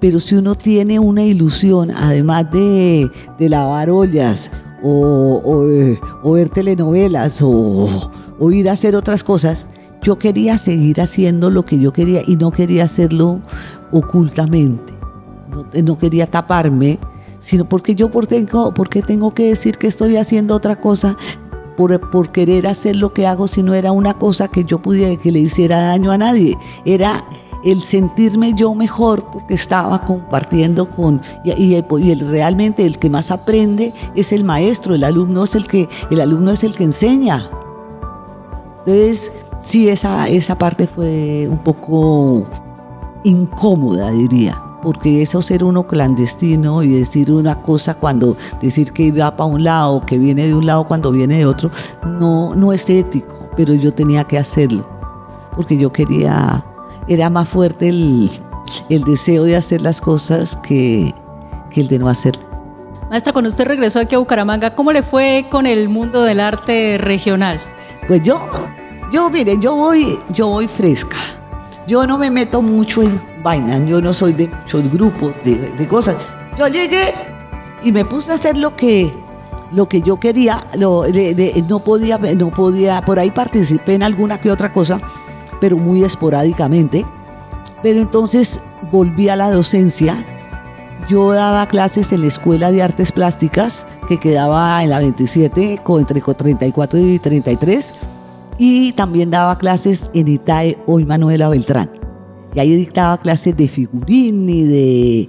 pero 0.00 0.18
si 0.18 0.34
uno 0.34 0.56
tiene 0.56 0.98
una 0.98 1.22
ilusión, 1.22 1.92
además 1.92 2.50
de, 2.50 3.08
lavar 3.38 3.90
ollas 3.90 4.50
o, 4.82 5.40
o, 6.24 6.32
ver 6.32 6.48
telenovelas 6.48 7.38
o, 7.42 8.10
ir 8.50 8.68
a 8.68 8.72
hacer 8.72 8.96
otras 8.96 9.22
cosas, 9.22 9.68
yo 10.02 10.18
quería 10.18 10.58
seguir 10.58 11.00
haciendo 11.00 11.48
lo 11.48 11.64
que 11.64 11.78
yo 11.78 11.92
quería 11.92 12.22
y 12.26 12.34
no 12.34 12.50
quería 12.50 12.82
hacerlo 12.82 13.40
ocultamente. 13.92 14.94
No, 15.54 15.80
no 15.80 15.96
quería 15.96 16.26
taparme, 16.26 16.98
sino 17.38 17.68
porque 17.68 17.94
yo 17.94 18.10
por 18.10 18.26
tengo, 18.26 18.74
porque 18.74 19.02
tengo 19.02 19.32
que 19.32 19.44
decir 19.44 19.78
que 19.78 19.86
estoy 19.86 20.16
haciendo 20.16 20.56
otra 20.56 20.74
cosa 20.74 21.16
por, 21.86 22.30
querer 22.30 22.66
hacer 22.66 22.96
lo 22.96 23.12
que 23.12 23.26
hago 23.26 23.46
si 23.46 23.62
no 23.62 23.72
era 23.72 23.92
una 23.92 24.14
cosa 24.14 24.48
que 24.48 24.64
yo 24.64 24.80
pudiera 24.80 25.14
que 25.20 25.30
le 25.30 25.38
hiciera 25.38 25.80
daño 25.80 26.10
a 26.10 26.18
nadie. 26.18 26.58
Era 26.84 27.24
el 27.64 27.82
sentirme 27.82 28.52
yo 28.54 28.74
mejor 28.74 29.30
porque 29.30 29.54
estaba 29.54 30.04
compartiendo 30.04 30.90
con 30.90 31.20
y, 31.44 31.52
y, 31.52 31.74
el, 31.74 32.20
realmente 32.30 32.84
el 32.84 32.98
que 32.98 33.10
más 33.10 33.30
aprende 33.30 33.92
es 34.16 34.32
el 34.32 34.44
maestro, 34.44 34.94
el 34.94 35.04
alumno 35.04 35.44
es 35.44 35.54
el 35.54 35.66
que 35.66 35.88
el 36.10 36.20
alumno 36.20 36.50
es 36.50 36.64
el 36.64 36.74
que 36.74 36.84
enseña. 36.84 37.48
Entonces, 38.80 39.32
sí 39.60 39.88
esa 39.88 40.28
esa 40.28 40.58
parte 40.58 40.86
fue 40.86 41.46
un 41.48 41.58
poco 41.58 42.44
incómoda, 43.22 44.10
diría 44.10 44.67
porque 44.82 45.22
eso 45.22 45.42
ser 45.42 45.64
uno 45.64 45.86
clandestino 45.86 46.82
y 46.82 46.88
decir 46.88 47.32
una 47.32 47.62
cosa 47.62 47.94
cuando 47.94 48.36
decir 48.60 48.92
que 48.92 49.10
va 49.12 49.36
para 49.36 49.48
un 49.48 49.64
lado, 49.64 50.04
que 50.06 50.18
viene 50.18 50.46
de 50.46 50.54
un 50.54 50.66
lado 50.66 50.84
cuando 50.86 51.10
viene 51.10 51.38
de 51.38 51.46
otro, 51.46 51.70
no, 52.04 52.54
no 52.54 52.72
es 52.72 52.88
ético, 52.88 53.48
pero 53.56 53.74
yo 53.74 53.92
tenía 53.92 54.24
que 54.24 54.38
hacerlo, 54.38 54.86
porque 55.56 55.76
yo 55.76 55.92
quería 55.92 56.64
era 57.08 57.30
más 57.30 57.48
fuerte 57.48 57.88
el, 57.88 58.30
deseo 58.88 59.44
de 59.44 59.56
hacer 59.56 59.80
las 59.80 60.00
cosas 60.00 60.56
que, 60.56 61.14
que 61.70 61.80
el 61.80 61.88
de 61.88 61.98
no 61.98 62.08
hacerlas. 62.08 62.44
Maestra, 63.08 63.32
cuando 63.32 63.48
usted 63.48 63.64
regresó 63.66 64.00
aquí 64.00 64.14
a 64.14 64.18
Bucaramanga, 64.18 64.74
¿cómo 64.74 64.92
le 64.92 65.02
fue 65.02 65.46
con 65.50 65.66
el 65.66 65.88
mundo 65.88 66.22
del 66.22 66.40
arte 66.40 66.98
regional? 66.98 67.58
Pues 68.06 68.22
yo, 68.22 68.38
yo 69.10 69.30
mire, 69.30 69.56
yo 69.58 69.74
voy, 69.74 70.18
yo 70.28 70.48
voy 70.48 70.68
fresca. 70.68 71.16
Yo 71.88 72.06
no 72.06 72.18
me 72.18 72.30
meto 72.30 72.60
mucho 72.60 73.02
en 73.02 73.18
vainas, 73.42 73.80
yo 73.86 74.02
no 74.02 74.12
soy 74.12 74.34
de 74.34 74.46
muchos 74.46 74.92
grupos, 74.92 75.32
de, 75.42 75.88
cosas. 75.88 76.16
Yo 76.58 76.68
llegué 76.68 77.14
y 77.82 77.92
me 77.92 78.04
puse 78.04 78.30
a 78.30 78.34
hacer 78.34 78.58
lo 78.58 78.76
que, 78.76 79.10
lo 79.72 79.88
que 79.88 80.02
yo 80.02 80.20
quería, 80.20 80.66
no, 80.78 81.04
podía, 81.82 82.18
no 82.18 82.50
podía, 82.50 83.00
por 83.00 83.18
ahí 83.18 83.30
participé 83.30 83.94
en 83.94 84.02
alguna 84.02 84.38
que 84.38 84.50
otra 84.50 84.70
cosa, 84.70 85.00
pero 85.62 85.78
muy 85.78 86.04
esporádicamente. 86.04 87.06
Pero 87.82 88.02
entonces 88.02 88.60
volví 88.92 89.30
a 89.30 89.36
la 89.36 89.50
docencia. 89.50 90.22
Yo 91.08 91.32
daba 91.32 91.64
clases 91.68 92.12
en 92.12 92.20
la 92.20 92.26
Escuela 92.26 92.70
de 92.70 92.82
Artes 92.82 93.12
Plásticas, 93.12 93.86
que 94.06 94.20
quedaba 94.20 94.84
en 94.84 94.90
la 94.90 94.98
27, 94.98 95.80
entre 95.86 96.20
34 96.20 96.98
y 96.98 97.18
33. 97.18 97.94
Y 98.58 98.92
también 98.92 99.30
daba 99.30 99.56
clases 99.56 100.10
en 100.14 100.28
ITAE 100.28 100.78
hoy 100.86 101.04
Manuela 101.04 101.48
Beltrán. 101.48 101.90
Y 102.54 102.60
ahí 102.60 102.74
dictaba 102.74 103.18
clases 103.18 103.56
de 103.56 103.68
figurín 103.68 104.48
y 104.48 104.64
de, 104.64 105.28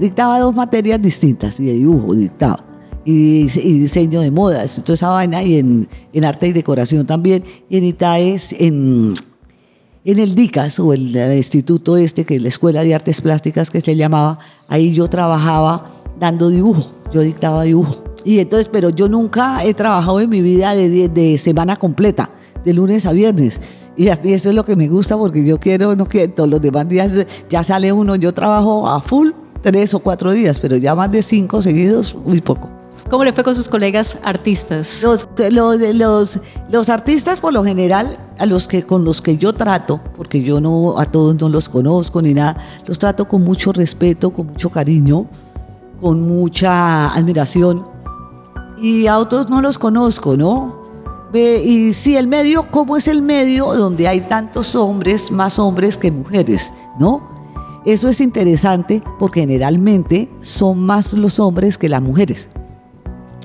Dictaba 0.00 0.40
dos 0.40 0.54
materias 0.54 1.00
distintas, 1.00 1.60
y 1.60 1.66
de 1.66 1.72
dibujo 1.74 2.14
dictaba. 2.14 2.64
Y, 3.04 3.44
diseño 3.44 4.20
de 4.20 4.30
modas, 4.30 4.82
toda 4.82 4.94
esa 4.94 5.08
vaina, 5.10 5.42
y 5.42 5.58
en, 5.58 5.88
en 6.12 6.24
arte 6.24 6.48
y 6.48 6.52
decoración 6.52 7.06
también. 7.06 7.44
Y 7.68 7.76
en 7.76 7.84
ITAE, 7.84 8.40
en 8.58 9.14
en 10.08 10.18
el 10.18 10.34
DICAS 10.34 10.80
o 10.80 10.94
el, 10.94 11.14
instituto 11.36 11.98
este, 11.98 12.24
que 12.24 12.36
es 12.36 12.42
la 12.42 12.48
Escuela 12.48 12.82
de 12.82 12.94
Artes 12.94 13.20
Plásticas 13.20 13.68
que 13.68 13.82
se 13.82 13.94
llamaba, 13.94 14.38
ahí 14.66 14.94
yo 14.94 15.06
trabajaba 15.08 15.90
dando 16.18 16.48
dibujo, 16.48 16.92
yo 17.12 17.20
dictaba 17.20 17.64
dibujo. 17.64 18.04
Y 18.24 18.38
entonces, 18.38 18.68
pero 18.68 18.88
yo 18.88 19.06
nunca 19.10 19.62
he 19.66 19.74
trabajado 19.74 20.20
en 20.20 20.30
mi 20.30 20.40
vida 20.40 20.74
de, 20.74 21.10
de 21.10 21.36
semana 21.36 21.76
completa, 21.76 22.30
de 22.64 22.72
lunes 22.72 23.06
a 23.06 23.12
viernes. 23.12 23.60
Y 23.96 24.08
a 24.08 24.16
mí 24.22 24.32
eso 24.32 24.50
es 24.50 24.54
lo 24.54 24.64
que 24.64 24.76
me 24.76 24.88
gusta 24.88 25.16
porque 25.16 25.44
yo 25.44 25.58
quiero, 25.58 25.96
no 25.96 26.06
quiero, 26.06 26.32
todos 26.32 26.48
los 26.48 26.60
demás 26.60 26.88
días 26.88 27.10
ya 27.50 27.64
sale 27.64 27.92
uno, 27.92 28.16
yo 28.16 28.32
trabajo 28.32 28.88
a 28.88 29.00
full 29.00 29.30
tres 29.62 29.94
o 29.94 29.98
cuatro 29.98 30.30
días, 30.32 30.60
pero 30.60 30.76
ya 30.76 30.94
más 30.94 31.10
de 31.10 31.22
cinco 31.22 31.60
seguidos, 31.62 32.14
muy 32.14 32.40
poco. 32.40 32.68
¿Cómo 33.10 33.24
le 33.24 33.32
fue 33.32 33.42
con 33.42 33.56
sus 33.56 33.70
colegas 33.70 34.18
artistas? 34.22 35.02
Los, 35.02 35.26
los, 35.50 36.38
los, 36.70 36.88
artistas, 36.90 37.40
por 37.40 37.54
lo 37.54 37.64
general, 37.64 38.18
a 38.38 38.44
los 38.44 38.68
que, 38.68 38.82
con 38.82 39.02
los 39.02 39.22
que 39.22 39.38
yo 39.38 39.54
trato, 39.54 39.98
porque 40.14 40.42
yo 40.42 40.60
no 40.60 40.98
a 40.98 41.06
todos 41.06 41.34
no 41.40 41.48
los 41.48 41.70
conozco 41.70 42.20
ni 42.20 42.34
nada, 42.34 42.58
los 42.86 42.98
trato 42.98 43.26
con 43.26 43.42
mucho 43.42 43.72
respeto, 43.72 44.30
con 44.30 44.48
mucho 44.48 44.68
cariño, 44.68 45.26
con 46.02 46.20
mucha 46.20 47.08
admiración. 47.14 47.86
Y 48.76 49.06
a 49.06 49.18
otros 49.18 49.48
no 49.48 49.62
los 49.62 49.78
conozco, 49.78 50.36
¿no? 50.36 50.77
Y 51.32 51.92
si 51.92 52.16
el 52.16 52.26
medio, 52.26 52.70
¿cómo 52.70 52.96
es 52.96 53.06
el 53.06 53.20
medio 53.20 53.74
donde 53.74 54.08
hay 54.08 54.22
tantos 54.22 54.74
hombres, 54.74 55.30
más 55.30 55.58
hombres 55.58 55.98
que 55.98 56.10
mujeres, 56.10 56.72
¿no? 56.98 57.28
Eso 57.84 58.08
es 58.08 58.20
interesante 58.20 59.02
porque 59.18 59.40
generalmente 59.40 60.30
son 60.40 60.84
más 60.84 61.12
los 61.12 61.38
hombres 61.38 61.76
que 61.76 61.88
las 61.88 62.02
mujeres. 62.02 62.48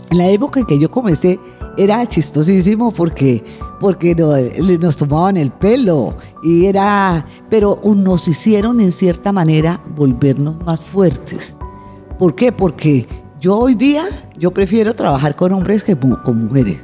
En 0.09 0.17
la 0.17 0.29
época 0.29 0.59
en 0.59 0.65
que 0.65 0.79
yo 0.79 0.89
comencé 0.89 1.39
era 1.77 2.05
chistosísimo 2.05 2.91
porque, 2.91 3.43
porque 3.79 4.15
nos 4.15 4.97
tomaban 4.97 5.37
el 5.37 5.51
pelo 5.51 6.15
y 6.41 6.65
era, 6.65 7.25
pero 7.49 7.79
nos 7.83 8.27
hicieron 8.27 8.79
en 8.79 8.91
cierta 8.91 9.31
manera 9.31 9.81
volvernos 9.95 10.63
más 10.63 10.79
fuertes. 10.79 11.55
¿Por 12.17 12.35
qué? 12.35 12.51
Porque 12.51 13.07
yo 13.41 13.57
hoy 13.57 13.75
día, 13.75 14.03
yo 14.37 14.51
prefiero 14.51 14.93
trabajar 14.93 15.35
con 15.35 15.51
hombres 15.51 15.83
que 15.83 15.97
con 15.97 16.45
mujeres. 16.45 16.77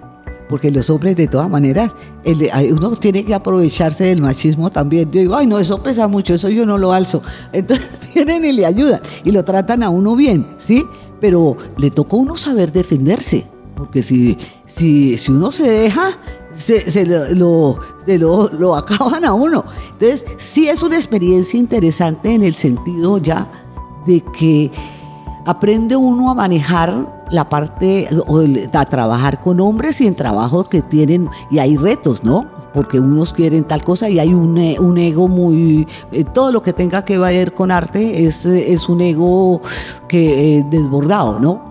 Porque 0.49 0.71
los 0.71 0.89
hombres, 0.89 1.15
de 1.15 1.27
todas 1.27 1.49
maneras, 1.49 1.91
uno 2.25 2.95
tiene 2.95 3.23
que 3.23 3.33
aprovecharse 3.33 4.05
del 4.05 4.21
machismo 4.21 4.69
también. 4.69 5.09
Yo 5.11 5.21
digo, 5.21 5.35
ay, 5.35 5.45
no, 5.47 5.59
eso 5.59 5.81
pesa 5.81 6.07
mucho, 6.07 6.33
eso 6.33 6.49
yo 6.49 6.65
no 6.65 6.77
lo 6.77 6.91
alzo. 6.91 7.21
Entonces 7.53 7.97
vienen 8.15 8.43
y 8.43 8.51
le 8.51 8.65
ayudan 8.65 8.99
y 9.23 9.31
lo 9.31 9.45
tratan 9.45 9.83
a 9.83 9.89
uno 9.89 10.15
bien, 10.15 10.47
¿sí? 10.57 10.85
pero 11.19 11.57
le 11.77 11.91
tocó 11.91 12.17
a 12.17 12.19
uno 12.19 12.37
saber 12.37 12.71
defenderse, 12.71 13.45
porque 13.75 14.03
si, 14.03 14.37
si, 14.65 15.17
si 15.17 15.31
uno 15.31 15.51
se 15.51 15.69
deja, 15.69 16.17
se, 16.53 17.05
lo, 17.05 17.79
lo, 18.05 18.49
lo, 18.49 18.75
acaban 18.75 19.23
a 19.25 19.33
uno. 19.33 19.63
Entonces, 19.91 20.25
sí 20.37 20.67
es 20.67 20.83
una 20.83 20.97
experiencia 20.97 21.59
interesante 21.59 22.33
en 22.33 22.43
el 22.43 22.55
sentido 22.55 23.17
ya 23.17 23.49
de 24.05 24.21
que 24.37 24.71
aprende 25.49 25.95
uno 25.95 26.29
a 26.29 26.35
manejar 26.35 27.23
la 27.31 27.49
parte, 27.49 28.07
a 28.71 28.85
trabajar 28.85 29.41
con 29.41 29.59
hombres 29.59 29.99
y 29.99 30.05
en 30.05 30.13
trabajos 30.13 30.67
que 30.67 30.81
tienen, 30.81 31.27
y 31.49 31.57
hay 31.57 31.75
retos, 31.75 32.23
¿no? 32.23 32.45
Porque 32.71 32.99
unos 32.99 33.33
quieren 33.33 33.63
tal 33.63 33.83
cosa 33.83 34.09
y 34.09 34.19
hay 34.19 34.31
un, 34.31 34.59
un 34.79 34.97
ego 34.99 35.27
muy, 35.27 35.87
eh, 36.11 36.23
todo 36.23 36.51
lo 36.51 36.61
que 36.61 36.71
tenga 36.71 37.03
que 37.03 37.17
ver 37.17 37.53
con 37.53 37.71
arte 37.71 38.25
es, 38.25 38.45
es 38.45 38.87
un 38.89 39.01
ego 39.01 39.61
que 40.07 40.59
eh, 40.59 40.65
desbordado, 40.69 41.39
¿no? 41.39 41.61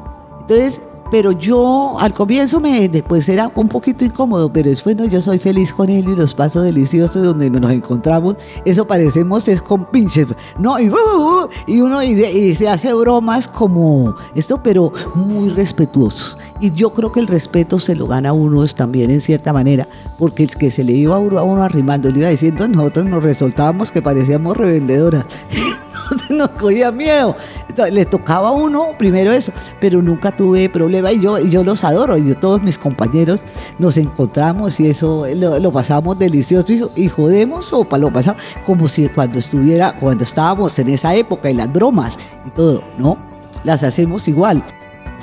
Entonces, 0.40 0.82
pero 1.10 1.32
yo 1.32 1.96
al 1.98 2.12
comienzo 2.12 2.60
me 2.60 2.88
después 2.88 3.28
era 3.28 3.50
un 3.54 3.68
poquito 3.68 4.04
incómodo, 4.04 4.52
pero 4.52 4.68
después 4.68 4.96
no, 4.96 5.06
yo 5.06 5.20
soy 5.20 5.38
feliz 5.38 5.72
con 5.72 5.88
él 5.88 6.08
y 6.08 6.16
los 6.16 6.34
pasos 6.34 6.64
deliciosos 6.64 7.22
donde 7.22 7.48
nos 7.50 7.70
encontramos, 7.70 8.36
eso 8.64 8.86
parecemos 8.86 9.48
es 9.48 9.62
con 9.62 9.86
pinches, 9.86 10.28
no, 10.58 10.78
y, 10.78 10.90
uh, 10.90 10.94
uh, 10.94 11.48
y 11.66 11.80
uno 11.80 12.02
y, 12.02 12.54
se 12.54 12.68
hace 12.68 12.92
bromas 12.92 13.48
como 13.48 14.14
esto, 14.34 14.62
pero 14.62 14.92
muy 15.14 15.50
respetuosos. 15.50 16.36
Y 16.60 16.72
yo 16.72 16.92
creo 16.92 17.12
que 17.12 17.20
el 17.20 17.26
respeto 17.26 17.78
se 17.78 17.94
lo 17.94 18.06
gana 18.06 18.32
uno 18.32 18.58
también 18.74 19.10
en 19.10 19.20
cierta 19.20 19.52
manera, 19.52 19.86
porque 20.18 20.42
el 20.42 20.50
que 20.50 20.70
se 20.70 20.84
le 20.84 20.92
iba 20.92 21.16
a 21.16 21.18
uno 21.18 21.62
arrimando, 21.62 22.10
le 22.10 22.18
iba 22.18 22.28
diciendo, 22.28 22.66
nosotros 22.66 23.06
nos 23.06 23.22
resultábamos 23.22 23.90
que 23.90 24.02
parecíamos 24.02 24.56
revendedoras. 24.56 25.24
nos 26.30 26.48
cogía 26.50 26.90
miedo. 26.90 27.36
Entonces, 27.68 27.94
le 27.94 28.04
tocaba 28.04 28.48
a 28.48 28.52
uno 28.52 28.88
primero 28.98 29.32
eso, 29.32 29.52
pero 29.80 30.02
nunca 30.02 30.32
tuve 30.32 30.68
problema 30.68 31.12
y 31.12 31.20
yo, 31.20 31.38
yo 31.38 31.64
los 31.64 31.84
adoro. 31.84 32.16
Y 32.16 32.28
yo, 32.28 32.36
todos 32.36 32.62
mis 32.62 32.78
compañeros 32.78 33.40
nos 33.78 33.96
encontramos 33.96 34.78
y 34.80 34.88
eso 34.88 35.26
lo, 35.34 35.58
lo 35.58 35.72
pasamos 35.72 36.18
delicioso 36.18 36.72
y, 36.72 37.04
y 37.04 37.08
jodemos 37.08 37.72
o 37.72 37.86
lo 37.98 38.12
pasamos 38.12 38.42
como 38.66 38.88
si 38.88 39.08
cuando 39.08 39.38
estuviera, 39.38 39.94
cuando 39.98 40.24
estábamos 40.24 40.78
en 40.78 40.88
esa 40.88 41.14
época 41.14 41.50
y 41.50 41.54
las 41.54 41.72
bromas 41.72 42.18
y 42.46 42.50
todo, 42.50 42.82
¿no? 42.98 43.16
Las 43.64 43.82
hacemos 43.82 44.28
igual. 44.28 44.62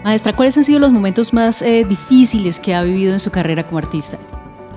Maestra, 0.04 0.34
¿cuáles 0.34 0.56
han 0.56 0.64
sido 0.64 0.80
los 0.80 0.92
momentos 0.92 1.34
más 1.34 1.64
eh, 1.64 1.84
difíciles 1.84 2.60
que 2.60 2.76
ha 2.76 2.84
vivido 2.84 3.14
en 3.14 3.20
su 3.20 3.32
carrera 3.32 3.64
como 3.64 3.80
artista? 3.80 4.18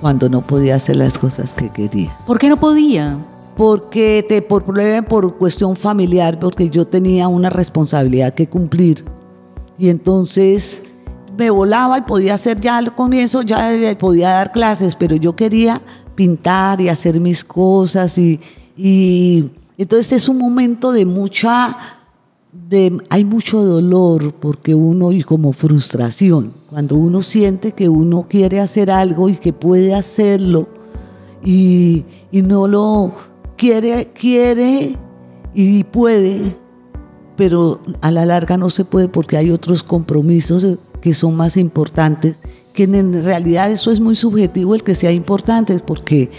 Cuando 0.01 0.27
no 0.27 0.41
podía 0.41 0.73
hacer 0.73 0.95
las 0.95 1.19
cosas 1.19 1.53
que 1.53 1.69
quería. 1.69 2.11
¿Por 2.25 2.39
qué 2.39 2.49
no 2.49 2.57
podía? 2.57 3.17
Porque 3.59 4.25
te, 4.25 4.41
por 4.41 4.63
por 5.09 5.35
cuestión 5.35 5.75
familiar, 5.75 6.39
porque 6.39 6.69
yo 6.69 6.87
tenía 6.87 7.27
una 7.27 7.49
responsabilidad 7.49 8.33
que 8.33 8.47
cumplir. 8.47 9.03
Y 9.77 9.89
entonces 9.89 10.81
me 11.37 11.49
volaba 11.49 11.97
y 11.97 12.01
podía 12.03 12.35
hacer 12.35 12.61
ya 12.61 12.77
al 12.77 12.95
comienzo, 12.95 13.41
ya 13.41 13.69
podía 13.99 14.29
dar 14.29 14.53
clases, 14.53 14.95
pero 14.95 15.17
yo 15.17 15.35
quería 15.35 15.81
pintar 16.15 16.79
y 16.79 16.87
hacer 16.87 17.19
mis 17.19 17.43
cosas. 17.43 18.17
Y, 18.17 18.39
y 18.77 19.49
entonces 19.77 20.13
es 20.13 20.29
un 20.29 20.37
momento 20.37 20.93
de 20.93 21.05
mucha, 21.05 21.75
de, 22.53 22.97
hay 23.09 23.25
mucho 23.25 23.61
dolor 23.61 24.35
porque 24.35 24.73
uno 24.73 25.11
y 25.11 25.21
como 25.21 25.51
frustración, 25.51 26.53
cuando 26.69 26.95
uno 26.95 27.21
siente 27.21 27.73
que 27.73 27.89
uno 27.89 28.25
quiere 28.29 28.61
hacer 28.61 28.89
algo 28.89 29.27
y 29.27 29.35
que 29.35 29.51
puede 29.51 29.93
hacerlo 29.93 30.69
y, 31.43 32.05
y 32.31 32.41
no 32.41 32.65
lo 32.65 33.28
quiere, 33.59 34.07
quiere 34.13 34.95
y 35.53 35.83
puede, 35.83 36.55
pero 37.35 37.81
a 37.99 38.09
la 38.09 38.25
larga 38.25 38.55
no 38.55 38.69
se 38.69 38.85
puede 38.85 39.09
porque 39.09 39.35
hay 39.35 39.51
otros 39.51 39.83
compromisos 39.83 40.65
que 41.01 41.13
son 41.13 41.35
más 41.35 41.57
importantes, 41.57 42.37
que 42.73 42.83
en 42.83 43.21
realidad 43.21 43.69
eso 43.69 43.91
es 43.91 43.99
muy 43.99 44.15
subjetivo 44.15 44.75
el 44.75 44.83
que 44.83 44.95
sea 44.95 45.11
importante, 45.11 45.77
porque 45.79 46.31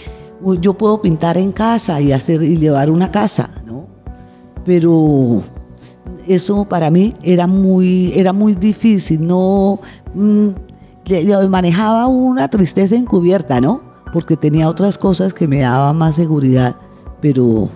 yo 0.61 0.73
puedo 0.73 0.99
pintar 1.03 1.37
en 1.37 1.51
casa 1.51 2.01
y 2.01 2.11
hacer 2.11 2.41
y 2.41 2.57
llevar 2.57 2.89
una 2.89 3.11
casa, 3.11 3.51
¿no? 3.67 3.85
Pero 4.65 5.43
eso 6.27 6.65
para 6.65 6.89
mí 6.89 7.13
era 7.21 7.45
muy, 7.45 8.13
era 8.15 8.33
muy 8.33 8.55
difícil, 8.55 9.27
no 9.27 9.79
mm, 10.15 10.47
manejaba 11.49 12.07
una 12.07 12.47
tristeza 12.47 12.95
encubierta, 12.95 13.61
¿no? 13.61 13.81
Porque 14.11 14.35
tenía 14.35 14.67
otras 14.67 14.97
cosas 14.97 15.35
que 15.35 15.47
me 15.47 15.59
daban 15.59 15.97
más 15.97 16.15
seguridad 16.15 16.75
pero 17.21 17.69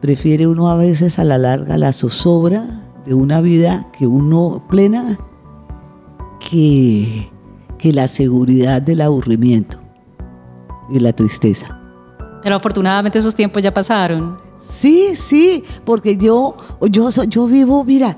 prefiere 0.00 0.46
uno 0.46 0.68
a 0.68 0.76
veces 0.76 1.18
a 1.18 1.24
la 1.24 1.38
larga 1.38 1.78
la 1.78 1.92
zozobra 1.92 2.84
de 3.06 3.14
una 3.14 3.40
vida 3.40 3.88
que 3.96 4.06
uno 4.06 4.64
plena 4.68 5.18
que, 6.38 7.30
que 7.78 7.92
la 7.92 8.06
seguridad 8.08 8.82
del 8.82 9.00
aburrimiento 9.00 9.78
y 10.90 11.00
la 11.00 11.12
tristeza. 11.12 11.80
Pero 12.42 12.56
afortunadamente 12.56 13.18
esos 13.18 13.34
tiempos 13.34 13.62
ya 13.62 13.72
pasaron. 13.72 14.36
Sí, 14.60 15.14
sí, 15.14 15.62
porque 15.84 16.16
yo, 16.16 16.56
yo, 16.90 17.08
yo 17.10 17.46
vivo, 17.46 17.84
mira, 17.84 18.16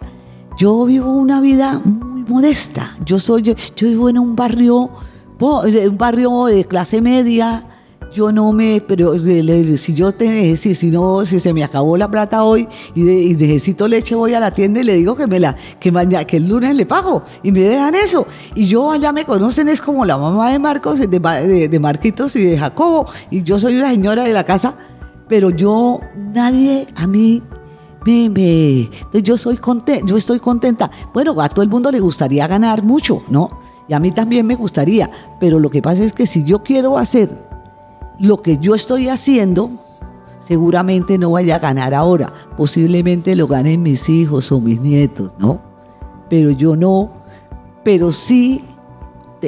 yo 0.57 0.85
vivo 0.85 1.13
una 1.13 1.41
vida 1.41 1.81
muy 1.85 2.25
modesta. 2.25 2.97
Yo 3.05 3.19
soy, 3.19 3.43
yo, 3.43 3.55
yo 3.77 3.89
vivo 3.89 4.09
en 4.09 4.19
un 4.19 4.35
barrio, 4.35 4.91
un 5.39 5.99
barrio 5.99 6.47
de 6.47 6.65
clase 6.65 7.01
media, 7.01 7.66
yo 8.13 8.33
no 8.33 8.53
me, 8.53 8.83
pero 8.87 9.19
si 9.19 9.95
yo 9.95 10.13
te, 10.13 10.57
si, 10.57 10.75
si 10.75 10.91
no, 10.91 11.25
si 11.25 11.39
se 11.39 11.53
me 11.53 11.63
acabó 11.63 11.97
la 11.97 12.11
plata 12.11 12.45
hoy 12.45 12.69
y, 12.95 13.03
necesito 13.03 13.89
leche, 13.89 14.15
voy 14.15 14.35
a 14.35 14.41
la 14.41 14.51
tienda 14.51 14.81
y 14.81 14.85
le 14.85 14.95
digo 14.95 15.15
que 15.15 15.27
me 15.27 15.39
la, 15.39 15.55
que 15.79 15.93
mañana, 15.93 16.25
que 16.25 16.39
el 16.39 16.49
lunes 16.49 16.75
le 16.75 16.87
pago 16.87 17.23
y 17.43 17.53
me 17.53 17.61
dejan 17.61 17.95
eso. 17.95 18.27
Y 18.55 18.69
yo 18.69 18.93
allá 18.93 19.13
me 19.13 19.25
conocen, 19.25 19.69
es 19.69 19.81
como 19.81 20.05
la 20.05 20.17
mamá 20.17 20.51
de 20.51 20.59
Marcos, 20.59 20.99
de, 20.99 21.07
de, 21.69 21.81
Marquitos 21.81 22.37
y 22.37 22.45
de 22.45 22.59
Jacobo, 22.59 23.07
y 23.31 23.43
yo 23.43 23.59
soy 23.59 23.77
una 23.79 23.91
señora 23.91 24.25
de 24.25 24.33
la 24.33 24.45
casa, 24.45 24.75
pero 25.29 25.51
yo, 25.51 26.01
nadie 26.33 26.87
a 26.97 27.07
mí 27.07 27.43
me, 28.07 28.31
me, 28.31 28.81
entonces 28.83 29.23
yo 29.23 29.37
soy 29.37 29.57
contenta, 29.57 30.07
yo 30.07 30.17
estoy 30.17 30.39
contenta. 30.39 30.91
Bueno, 31.13 31.41
a 31.41 31.49
todo 31.49 31.63
el 31.63 31.69
mundo 31.69 31.91
le 31.91 32.01
gustaría 32.01 32.47
ganar 32.47 32.83
mucho, 32.83 33.23
¿no? 33.29 33.51
Y 33.89 33.95
a 33.95 34.01
mí 34.01 34.11
también 34.11 34.47
me 34.47 34.55
gustaría, 34.55 35.11
pero 35.39 35.59
lo 35.61 35.71
que 35.71 35.83
pasa 35.83 36.03
es 36.03 36.13
que 36.13 36.27
si 36.27 36.45
yo 36.45 36.63
quiero 36.63 36.99
hacer 36.99 37.46
lo 38.19 38.39
que 38.39 38.59
yo 38.59 38.75
estoy 38.75 39.09
haciendo, 39.09 39.71
seguramente 40.41 41.19
no 41.19 41.33
vaya 41.33 41.57
a 41.57 41.59
ganar 41.59 41.95
ahora. 41.95 42.33
Posiblemente 42.57 43.37
lo 43.37 43.47
ganen 43.47 43.83
mis 43.83 44.09
hijos 44.09 44.53
o 44.53 44.61
mis 44.61 44.81
nietos, 44.81 45.33
¿no? 45.39 45.61
Pero 46.29 46.51
yo 46.51 46.77
no. 46.77 47.13
Pero 47.85 48.13
sí 48.13 48.63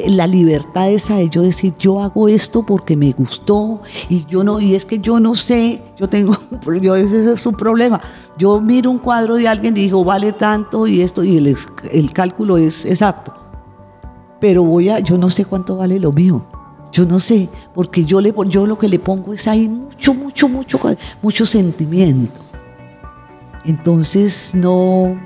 la 0.07 0.27
libertad 0.27 0.91
esa 0.91 1.17
de 1.17 1.29
yo 1.29 1.43
decir 1.43 1.75
yo 1.79 2.03
hago 2.03 2.29
esto 2.29 2.65
porque 2.65 2.97
me 2.97 3.13
gustó 3.13 3.81
y 4.09 4.27
yo 4.27 4.45
no 4.45 4.61
y 4.61 4.75
es 4.75 4.85
que 4.85 4.99
yo 4.99 5.19
no 5.19 5.35
sé 5.35 5.83
yo 5.97 6.09
tengo 6.09 6.37
yo 6.83 6.95
ese 6.95 7.33
es 7.33 7.47
un 7.47 7.55
problema 7.55 8.01
yo 8.37 8.61
miro 8.61 8.91
un 8.91 8.99
cuadro 8.99 9.37
de 9.37 9.49
alguien 9.49 9.77
y 9.77 9.81
digo 9.81 10.05
vale 10.05 10.33
tanto 10.33 10.87
y 10.87 11.01
esto 11.01 11.25
y 11.25 11.39
el, 11.39 11.57
el 11.91 12.13
cálculo 12.13 12.59
es 12.59 12.85
exacto 12.85 13.35
pero 14.41 14.63
voy 14.63 14.91
a 14.91 15.01
yo 15.01 15.19
no 15.19 15.29
sé 15.31 15.45
cuánto 15.45 15.77
vale 15.77 15.99
lo 15.99 16.13
mío 16.13 16.45
yo 16.93 17.05
no 17.05 17.21
sé, 17.21 17.49
porque 17.75 18.05
yo, 18.05 18.21
le, 18.21 18.35
yo 18.49 18.67
lo 18.67 18.79
que 18.79 18.89
le 18.89 18.99
pongo 18.99 19.33
es 19.33 19.47
ahí 19.47 19.69
mucho, 19.69 20.15
mucho, 20.15 20.49
mucho, 20.49 20.79
mucho 21.23 21.47
sentimiento. 21.47 22.41
Entonces, 23.65 24.53
no, 24.55 25.19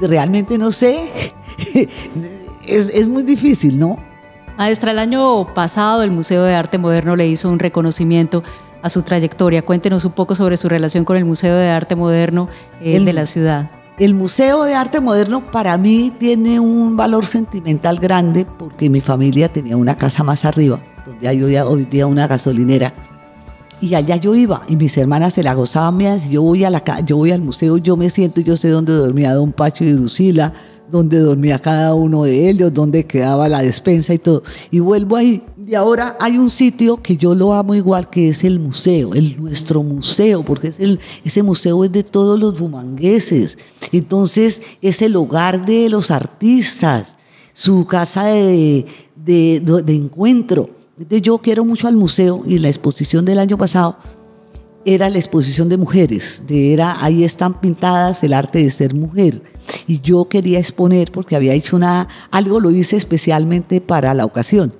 realmente 0.00 0.58
no 0.58 0.72
sé. 0.72 1.10
es, 2.66 2.88
es 2.88 3.08
muy 3.08 3.22
difícil, 3.22 3.78
¿no? 3.78 3.96
Maestra, 4.58 4.90
el 4.90 4.98
año 4.98 5.52
pasado 5.54 6.02
el 6.02 6.10
Museo 6.10 6.42
de 6.44 6.54
Arte 6.54 6.78
Moderno 6.78 7.16
le 7.16 7.26
hizo 7.26 7.50
un 7.50 7.58
reconocimiento 7.58 8.42
a 8.82 8.90
su 8.90 9.02
trayectoria. 9.02 9.62
Cuéntenos 9.62 10.04
un 10.04 10.12
poco 10.12 10.34
sobre 10.34 10.56
su 10.56 10.68
relación 10.68 11.04
con 11.04 11.16
el 11.16 11.24
Museo 11.24 11.56
de 11.56 11.68
Arte 11.68 11.96
Moderno 11.96 12.48
eh, 12.80 13.00
de 13.00 13.12
la 13.12 13.26
ciudad. 13.26 13.70
El 13.98 14.14
Museo 14.14 14.64
de 14.64 14.74
Arte 14.74 15.00
Moderno 15.00 15.50
para 15.50 15.76
mí 15.76 16.12
tiene 16.18 16.58
un 16.58 16.96
valor 16.96 17.26
sentimental 17.26 17.98
grande 17.98 18.46
porque 18.46 18.88
mi 18.88 19.02
familia 19.02 19.52
tenía 19.52 19.76
una 19.76 19.98
casa 19.98 20.24
más 20.24 20.46
arriba, 20.46 20.80
donde 21.04 21.28
hay 21.28 21.42
hoy 21.42 21.84
día 21.84 22.06
una 22.06 22.26
gasolinera. 22.26 22.94
Y 23.82 23.94
allá 23.94 24.16
yo 24.16 24.34
iba 24.34 24.62
y 24.66 24.76
mis 24.76 24.96
hermanas 24.96 25.34
se 25.34 25.42
la 25.42 25.52
gozaban. 25.52 26.20
Yo 26.30 26.40
voy, 26.40 26.64
a 26.64 26.70
la, 26.70 26.82
yo 27.04 27.18
voy 27.18 27.32
al 27.32 27.42
museo, 27.42 27.76
yo 27.76 27.96
me 27.98 28.08
siento 28.08 28.40
yo 28.40 28.56
sé 28.56 28.70
dónde 28.70 28.94
dormía 28.94 29.34
Don 29.34 29.52
Pacho 29.52 29.84
y 29.84 29.92
Lucila, 29.92 30.54
donde 30.92 31.18
dormía 31.18 31.58
cada 31.58 31.94
uno 31.94 32.24
de 32.24 32.50
ellos, 32.50 32.72
donde 32.72 33.04
quedaba 33.04 33.48
la 33.48 33.62
despensa 33.62 34.12
y 34.12 34.18
todo. 34.18 34.42
Y 34.70 34.78
vuelvo 34.78 35.16
ahí. 35.16 35.42
Y 35.66 35.74
ahora 35.74 36.18
hay 36.20 36.36
un 36.36 36.50
sitio 36.50 36.98
que 36.98 37.16
yo 37.16 37.34
lo 37.34 37.54
amo 37.54 37.74
igual, 37.74 38.10
que 38.10 38.28
es 38.28 38.44
el 38.44 38.60
museo, 38.60 39.14
el 39.14 39.40
nuestro 39.40 39.82
museo, 39.82 40.44
porque 40.44 40.72
ese 41.24 41.42
museo 41.42 41.82
es 41.82 41.90
de 41.90 42.04
todos 42.04 42.38
los 42.38 42.58
bumangueses. 42.58 43.56
Entonces 43.90 44.60
es 44.82 45.00
el 45.00 45.16
hogar 45.16 45.64
de 45.64 45.88
los 45.88 46.10
artistas, 46.10 47.16
su 47.54 47.86
casa 47.86 48.26
de, 48.26 48.84
de, 49.16 49.60
de 49.84 49.94
encuentro. 49.96 50.68
Entonces 50.98 51.22
yo 51.22 51.38
quiero 51.38 51.64
mucho 51.64 51.88
al 51.88 51.96
museo 51.96 52.42
y 52.46 52.58
la 52.58 52.68
exposición 52.68 53.24
del 53.24 53.38
año 53.38 53.56
pasado 53.56 53.96
era 54.84 55.08
la 55.10 55.18
exposición 55.18 55.68
de 55.68 55.76
mujeres, 55.76 56.42
de 56.46 56.72
era 56.72 57.02
ahí 57.04 57.24
están 57.24 57.60
pintadas 57.60 58.22
el 58.24 58.32
arte 58.32 58.62
de 58.62 58.70
ser 58.70 58.94
mujer. 58.94 59.42
Y 59.86 60.00
yo 60.00 60.28
quería 60.28 60.58
exponer 60.58 61.12
porque 61.12 61.36
había 61.36 61.54
hecho 61.54 61.76
una 61.76 62.08
algo 62.30 62.60
lo 62.60 62.70
hice 62.70 62.96
especialmente 62.96 63.80
para 63.80 64.12
la 64.14 64.24
ocasión. 64.24 64.74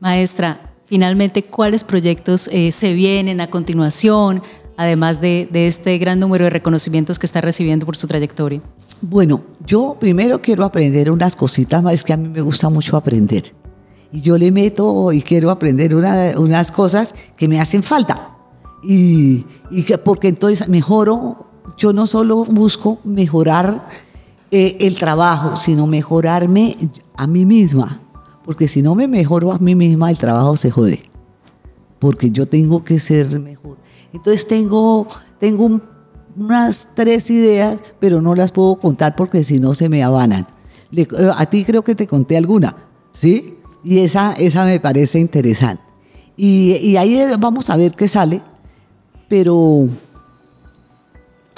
Maestra, 0.00 0.72
finalmente, 0.86 1.44
¿cuáles 1.44 1.84
proyectos 1.84 2.48
eh, 2.48 2.72
se 2.72 2.94
vienen 2.94 3.40
a 3.40 3.48
continuación, 3.48 4.42
además 4.76 5.20
de, 5.20 5.48
de 5.50 5.68
este 5.68 5.96
gran 5.98 6.18
número 6.18 6.44
de 6.44 6.50
reconocimientos 6.50 7.18
que 7.18 7.26
está 7.26 7.40
recibiendo 7.40 7.86
por 7.86 7.96
su 7.96 8.08
trayectoria? 8.08 8.60
Bueno, 9.00 9.42
yo 9.64 9.96
primero 9.98 10.40
quiero 10.40 10.64
aprender 10.64 11.10
unas 11.10 11.36
cositas 11.36 11.82
más, 11.82 11.94
es 11.94 12.04
que 12.04 12.12
a 12.12 12.16
mí 12.16 12.28
me 12.28 12.40
gusta 12.40 12.68
mucho 12.68 12.96
aprender. 12.96 13.54
Y 14.12 14.20
yo 14.20 14.36
le 14.36 14.50
meto 14.50 15.12
y 15.12 15.22
quiero 15.22 15.50
aprender 15.50 15.94
una, 15.94 16.38
unas 16.38 16.70
cosas 16.70 17.14
que 17.36 17.48
me 17.48 17.60
hacen 17.60 17.82
falta. 17.82 18.31
Y, 18.82 19.46
y 19.70 19.82
que, 19.84 19.98
porque 19.98 20.28
entonces 20.28 20.68
mejoro, 20.68 21.46
yo 21.76 21.92
no 21.92 22.06
solo 22.06 22.44
busco 22.44 22.98
mejorar 23.04 23.88
eh, 24.50 24.76
el 24.80 24.96
trabajo, 24.96 25.56
sino 25.56 25.86
mejorarme 25.86 26.76
a 27.16 27.26
mí 27.26 27.46
misma. 27.46 28.02
Porque 28.44 28.68
si 28.68 28.82
no 28.82 28.94
me 28.94 29.08
mejoro 29.08 29.52
a 29.52 29.58
mí 29.58 29.74
misma, 29.74 30.10
el 30.10 30.18
trabajo 30.18 30.56
se 30.56 30.70
jode. 30.70 31.02
Porque 31.98 32.30
yo 32.30 32.46
tengo 32.46 32.84
que 32.84 32.98
ser 32.98 33.38
mejor. 33.40 33.78
Entonces 34.12 34.46
tengo, 34.46 35.06
tengo 35.38 35.80
unas 36.36 36.88
tres 36.94 37.30
ideas, 37.30 37.80
pero 37.98 38.20
no 38.20 38.34
las 38.34 38.52
puedo 38.52 38.76
contar 38.76 39.16
porque 39.16 39.44
si 39.44 39.58
no 39.58 39.74
se 39.74 39.88
me 39.88 40.02
avanan. 40.02 40.46
Eh, 40.94 41.06
a 41.34 41.46
ti 41.46 41.64
creo 41.64 41.82
que 41.82 41.94
te 41.94 42.06
conté 42.06 42.36
alguna, 42.36 42.76
¿sí? 43.12 43.58
Y 43.84 44.00
esa, 44.00 44.32
esa 44.32 44.64
me 44.64 44.80
parece 44.80 45.18
interesante. 45.18 45.82
Y, 46.36 46.76
y 46.76 46.96
ahí 46.96 47.18
vamos 47.38 47.70
a 47.70 47.76
ver 47.76 47.92
qué 47.92 48.08
sale, 48.08 48.42
pero, 49.32 49.88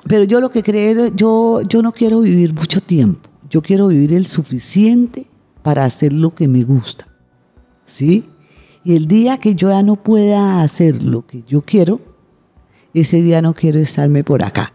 pero 0.06 0.22
yo 0.22 0.38
lo 0.38 0.52
que 0.52 0.62
creo, 0.62 1.08
yo, 1.08 1.60
yo 1.62 1.82
no 1.82 1.90
quiero 1.90 2.20
vivir 2.20 2.54
mucho 2.54 2.80
tiempo, 2.80 3.28
yo 3.50 3.62
quiero 3.62 3.88
vivir 3.88 4.12
el 4.12 4.26
suficiente 4.26 5.26
para 5.60 5.84
hacer 5.84 6.12
lo 6.12 6.32
que 6.32 6.46
me 6.46 6.62
gusta, 6.62 7.08
¿sí? 7.84 8.26
Y 8.84 8.94
el 8.94 9.08
día 9.08 9.38
que 9.38 9.56
yo 9.56 9.70
ya 9.70 9.82
no 9.82 9.96
pueda 9.96 10.62
hacer 10.62 11.02
lo 11.02 11.26
que 11.26 11.42
yo 11.48 11.62
quiero, 11.62 12.00
ese 12.94 13.16
día 13.16 13.42
no 13.42 13.54
quiero 13.54 13.80
estarme 13.80 14.22
por 14.22 14.44
acá. 14.44 14.72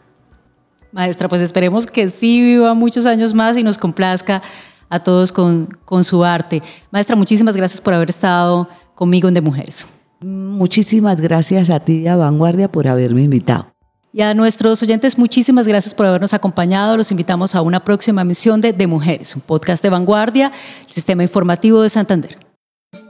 Maestra, 0.92 1.30
pues 1.30 1.42
esperemos 1.42 1.88
que 1.88 2.10
sí 2.10 2.42
viva 2.42 2.74
muchos 2.74 3.06
años 3.06 3.34
más 3.34 3.56
y 3.56 3.64
nos 3.64 3.78
complazca 3.78 4.44
a 4.90 5.00
todos 5.00 5.32
con, 5.32 5.68
con 5.86 6.04
su 6.04 6.26
arte. 6.26 6.62
Maestra, 6.92 7.16
muchísimas 7.16 7.56
gracias 7.56 7.80
por 7.80 7.94
haber 7.94 8.10
estado 8.10 8.68
conmigo 8.94 9.30
en 9.30 9.36
De 9.36 9.40
Mujeres. 9.40 9.88
Muchísimas 10.22 11.22
gracias 11.22 11.70
a 11.70 11.80
ti, 11.80 12.08
a 12.08 12.16
Vanguardia, 12.16 12.72
por 12.72 12.88
haberme 12.88 13.24
invitado. 13.24 13.74
Y 14.12 14.22
a 14.22 14.34
nuestros 14.34 14.82
oyentes, 14.82 15.18
muchísimas 15.18 15.68
gracias 15.68 15.94
por 15.94 16.08
habernos 16.08 16.34
acompañado. 16.34 16.98
Los 16.98 17.12
invitamos 17.12 17.54
a 17.56 17.62
una 17.62 17.84
próxima 17.84 18.24
emisión 18.24 18.60
de 18.60 18.74
De 18.74 18.88
Mujeres, 18.88 19.36
un 19.36 19.42
podcast 19.42 19.84
de 19.84 19.90
Vanguardia, 19.90 20.52
el 20.88 20.92
Sistema 20.92 21.24
Informativo 21.24 21.84
de 21.84 21.90
Santander. 21.90 22.38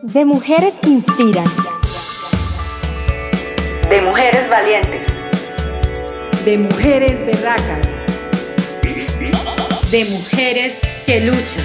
De 0.04 0.26
mujeres 0.26 0.76
que 0.82 0.90
inspiran. 0.90 1.46
De 3.90 4.02
mujeres 4.02 4.50
valientes. 4.50 5.08
De 6.44 6.58
mujeres 6.58 7.26
berracas. 7.26 7.88
De 9.90 10.06
mujeres 10.06 10.80
que 11.06 11.22
luchan. 11.22 11.64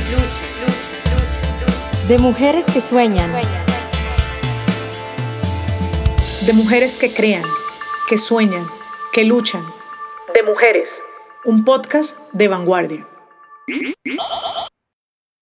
De 2.06 2.18
mujeres 2.18 2.64
que 2.72 2.80
sueñan. 2.80 3.63
De 6.46 6.52
mujeres 6.52 6.98
que 6.98 7.10
crean, 7.10 7.42
que 8.06 8.18
sueñan, 8.18 8.68
que 9.14 9.24
luchan. 9.24 9.64
De 10.34 10.42
mujeres. 10.42 11.02
Un 11.46 11.64
podcast 11.64 12.18
de 12.32 12.48
vanguardia. 12.48 13.08